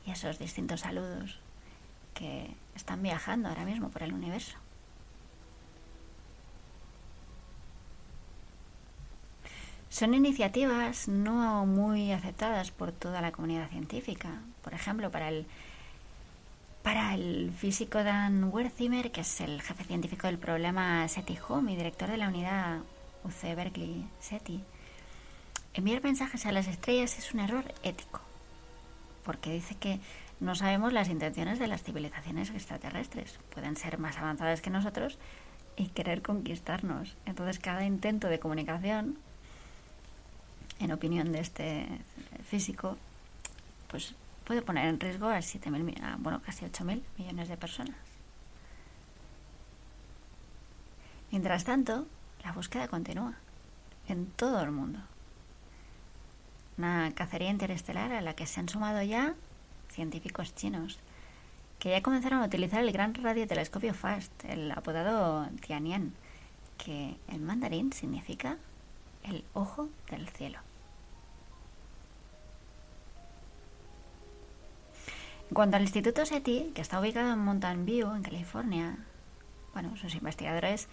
y 0.05 0.11
esos 0.11 0.39
distintos 0.39 0.81
saludos 0.81 1.39
que 2.13 2.55
están 2.75 3.01
viajando 3.01 3.49
ahora 3.49 3.65
mismo 3.65 3.89
por 3.89 4.03
el 4.03 4.13
universo. 4.13 4.57
Son 9.91 10.13
iniciativas 10.13 11.09
no 11.09 11.65
muy 11.65 12.13
aceptadas 12.13 12.71
por 12.71 12.93
toda 12.93 13.19
la 13.19 13.33
comunidad 13.33 13.67
científica. 13.67 14.41
Por 14.63 14.73
ejemplo, 14.73 15.11
para 15.11 15.27
el, 15.27 15.45
para 16.81 17.13
el 17.13 17.51
físico 17.51 18.01
Dan 18.01 18.45
Wertheimer, 18.45 19.11
que 19.11 19.19
es 19.19 19.41
el 19.41 19.61
jefe 19.61 19.83
científico 19.83 20.27
del 20.27 20.37
problema 20.37 21.05
SETI 21.09 21.37
Home 21.45 21.73
y 21.73 21.75
director 21.75 22.09
de 22.09 22.15
la 22.15 22.29
unidad 22.29 22.77
UC 23.25 23.53
Berkeley 23.53 24.07
SETI, 24.21 24.63
enviar 25.73 26.01
mensajes 26.01 26.45
a 26.45 26.53
las 26.53 26.67
estrellas 26.67 27.19
es 27.19 27.33
un 27.33 27.41
error 27.41 27.65
ético, 27.83 28.21
porque 29.25 29.51
dice 29.51 29.75
que 29.75 29.99
no 30.39 30.55
sabemos 30.55 30.93
las 30.93 31.09
intenciones 31.09 31.59
de 31.59 31.67
las 31.67 31.83
civilizaciones 31.83 32.49
extraterrestres. 32.51 33.39
Pueden 33.53 33.75
ser 33.75 33.97
más 33.99 34.17
avanzadas 34.17 34.61
que 34.61 34.69
nosotros 34.69 35.19
y 35.75 35.87
querer 35.89 36.21
conquistarnos. 36.21 37.17
Entonces 37.25 37.59
cada 37.59 37.83
intento 37.83 38.29
de 38.29 38.39
comunicación 38.39 39.17
en 40.81 40.91
opinión 40.91 41.31
de 41.31 41.39
este 41.39 41.87
físico, 42.47 42.97
pues 43.87 44.15
puede 44.45 44.61
poner 44.61 44.87
en 44.87 44.99
riesgo 44.99 45.27
a 45.27 45.37
7.000, 45.37 46.17
bueno, 46.17 46.41
casi 46.45 46.65
8.000 46.65 47.01
millones 47.17 47.47
de 47.47 47.57
personas. 47.57 47.95
Mientras 51.31 51.63
tanto, 51.63 52.07
la 52.43 52.51
búsqueda 52.51 52.87
continúa 52.87 53.35
en 54.07 54.25
todo 54.25 54.61
el 54.61 54.71
mundo. 54.71 54.99
Una 56.77 57.11
cacería 57.13 57.49
interestelar 57.49 58.11
a 58.11 58.21
la 58.21 58.35
que 58.35 58.47
se 58.47 58.59
han 58.59 58.67
sumado 58.67 59.01
ya 59.01 59.35
científicos 59.89 60.55
chinos, 60.55 60.99
que 61.79 61.91
ya 61.91 62.01
comenzaron 62.01 62.41
a 62.41 62.45
utilizar 62.45 62.81
el 62.83 62.91
gran 62.91 63.13
radiotelescopio 63.13 63.93
FAST, 63.93 64.45
el 64.45 64.71
apodado 64.71 65.47
Tianyan, 65.65 66.13
que 66.77 67.15
en 67.27 67.45
mandarín 67.45 67.93
significa 67.93 68.57
el 69.23 69.43
ojo 69.53 69.89
del 70.09 70.27
cielo. 70.29 70.59
Cuanto 75.53 75.77
al 75.77 75.83
Instituto 75.83 76.25
SETI, 76.25 76.71
que 76.73 76.81
está 76.81 76.99
ubicado 76.99 77.33
en 77.33 77.39
Mountain 77.39 77.85
View, 77.85 78.13
en 78.15 78.23
California, 78.23 78.97
bueno, 79.73 79.95
sus 79.97 80.15
investigadores 80.15 80.87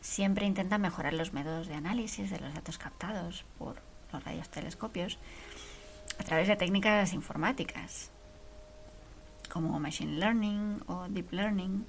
siempre 0.00 0.46
intentan 0.46 0.82
mejorar 0.82 1.14
los 1.14 1.32
métodos 1.32 1.66
de 1.66 1.74
análisis 1.74 2.30
de 2.30 2.38
los 2.38 2.54
datos 2.54 2.78
captados 2.78 3.44
por 3.58 3.76
los 4.12 4.24
rayos 4.24 4.48
telescopios 4.50 5.18
a 6.18 6.24
través 6.24 6.48
de 6.48 6.56
técnicas 6.56 7.12
informáticas 7.12 8.10
como 9.50 9.78
Machine 9.78 10.18
Learning 10.18 10.82
o 10.86 11.08
Deep 11.08 11.32
Learning. 11.32 11.86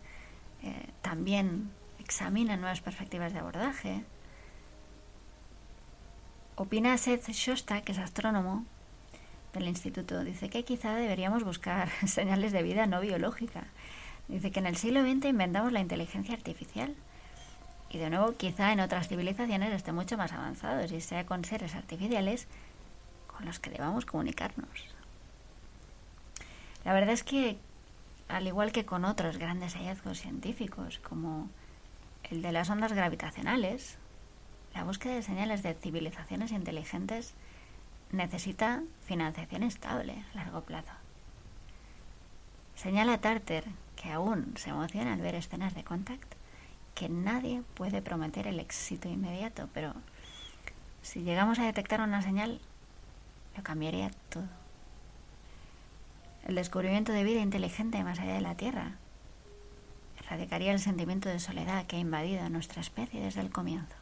Eh, 0.63 0.89
también 1.01 1.71
examinan 1.99 2.61
nuevas 2.61 2.81
perspectivas 2.81 3.33
de 3.33 3.39
abordaje. 3.39 4.05
Opina 6.55 6.97
Seth 6.97 7.29
Shosta, 7.29 7.81
que 7.81 7.91
es 7.91 7.97
astrónomo, 7.97 8.65
del 9.59 9.67
instituto. 9.67 10.23
Dice 10.23 10.49
que 10.49 10.63
quizá 10.63 10.95
deberíamos 10.95 11.43
buscar 11.43 11.89
señales 12.07 12.51
de 12.51 12.63
vida 12.63 12.85
no 12.85 13.01
biológica. 13.01 13.65
Dice 14.27 14.51
que 14.51 14.59
en 14.59 14.67
el 14.67 14.75
siglo 14.75 15.01
XX 15.01 15.25
inventamos 15.25 15.71
la 15.71 15.79
inteligencia 15.79 16.35
artificial. 16.35 16.95
Y 17.89 17.97
de 17.97 18.09
nuevo, 18.09 18.33
quizá 18.33 18.71
en 18.73 18.79
otras 18.79 19.07
civilizaciones 19.07 19.71
esté 19.73 19.91
mucho 19.91 20.17
más 20.17 20.33
avanzados 20.33 20.91
y 20.91 21.01
sea 21.01 21.25
con 21.25 21.45
seres 21.45 21.75
artificiales 21.75 22.47
con 23.27 23.45
los 23.45 23.59
que 23.59 23.69
debamos 23.69 24.05
comunicarnos. 24.05 24.95
La 26.83 26.93
verdad 26.93 27.11
es 27.11 27.23
que, 27.23 27.57
al 28.27 28.47
igual 28.47 28.71
que 28.71 28.85
con 28.85 29.05
otros 29.05 29.37
grandes 29.37 29.75
hallazgos 29.75 30.19
científicos, 30.19 30.99
como 30.99 31.49
el 32.23 32.41
de 32.41 32.51
las 32.51 32.69
ondas 32.69 32.93
gravitacionales, 32.93 33.97
la 34.73 34.83
búsqueda 34.83 35.15
de 35.15 35.23
señales 35.23 35.63
de 35.63 35.73
civilizaciones 35.73 36.51
inteligentes 36.51 37.33
necesita 38.11 38.83
financiación 39.05 39.63
estable 39.63 40.23
a 40.31 40.35
largo 40.35 40.61
plazo. 40.61 40.91
Señala 42.75 43.19
Tarter, 43.19 43.63
que 43.95 44.11
aún 44.11 44.53
se 44.57 44.69
emociona 44.69 45.13
al 45.13 45.21
ver 45.21 45.35
escenas 45.35 45.73
de 45.73 45.83
Contact, 45.83 46.33
que 46.93 47.09
nadie 47.09 47.63
puede 47.73 48.01
prometer 48.01 48.47
el 48.47 48.59
éxito 48.59 49.09
inmediato, 49.09 49.69
pero 49.73 49.93
si 51.01 51.21
llegamos 51.21 51.59
a 51.59 51.65
detectar 51.65 52.01
una 52.01 52.21
señal, 52.21 52.59
lo 53.55 53.63
cambiaría 53.63 54.11
todo. 54.29 54.47
El 56.45 56.55
descubrimiento 56.55 57.11
de 57.11 57.23
vida 57.23 57.41
inteligente 57.41 58.03
más 58.03 58.19
allá 58.19 58.35
de 58.35 58.41
la 58.41 58.55
Tierra 58.55 58.93
erradicaría 60.19 60.71
el 60.71 60.79
sentimiento 60.79 61.29
de 61.29 61.39
soledad 61.39 61.85
que 61.85 61.95
ha 61.95 61.99
invadido 61.99 62.43
a 62.43 62.49
nuestra 62.49 62.81
especie 62.81 63.21
desde 63.21 63.41
el 63.41 63.51
comienzo. 63.51 63.95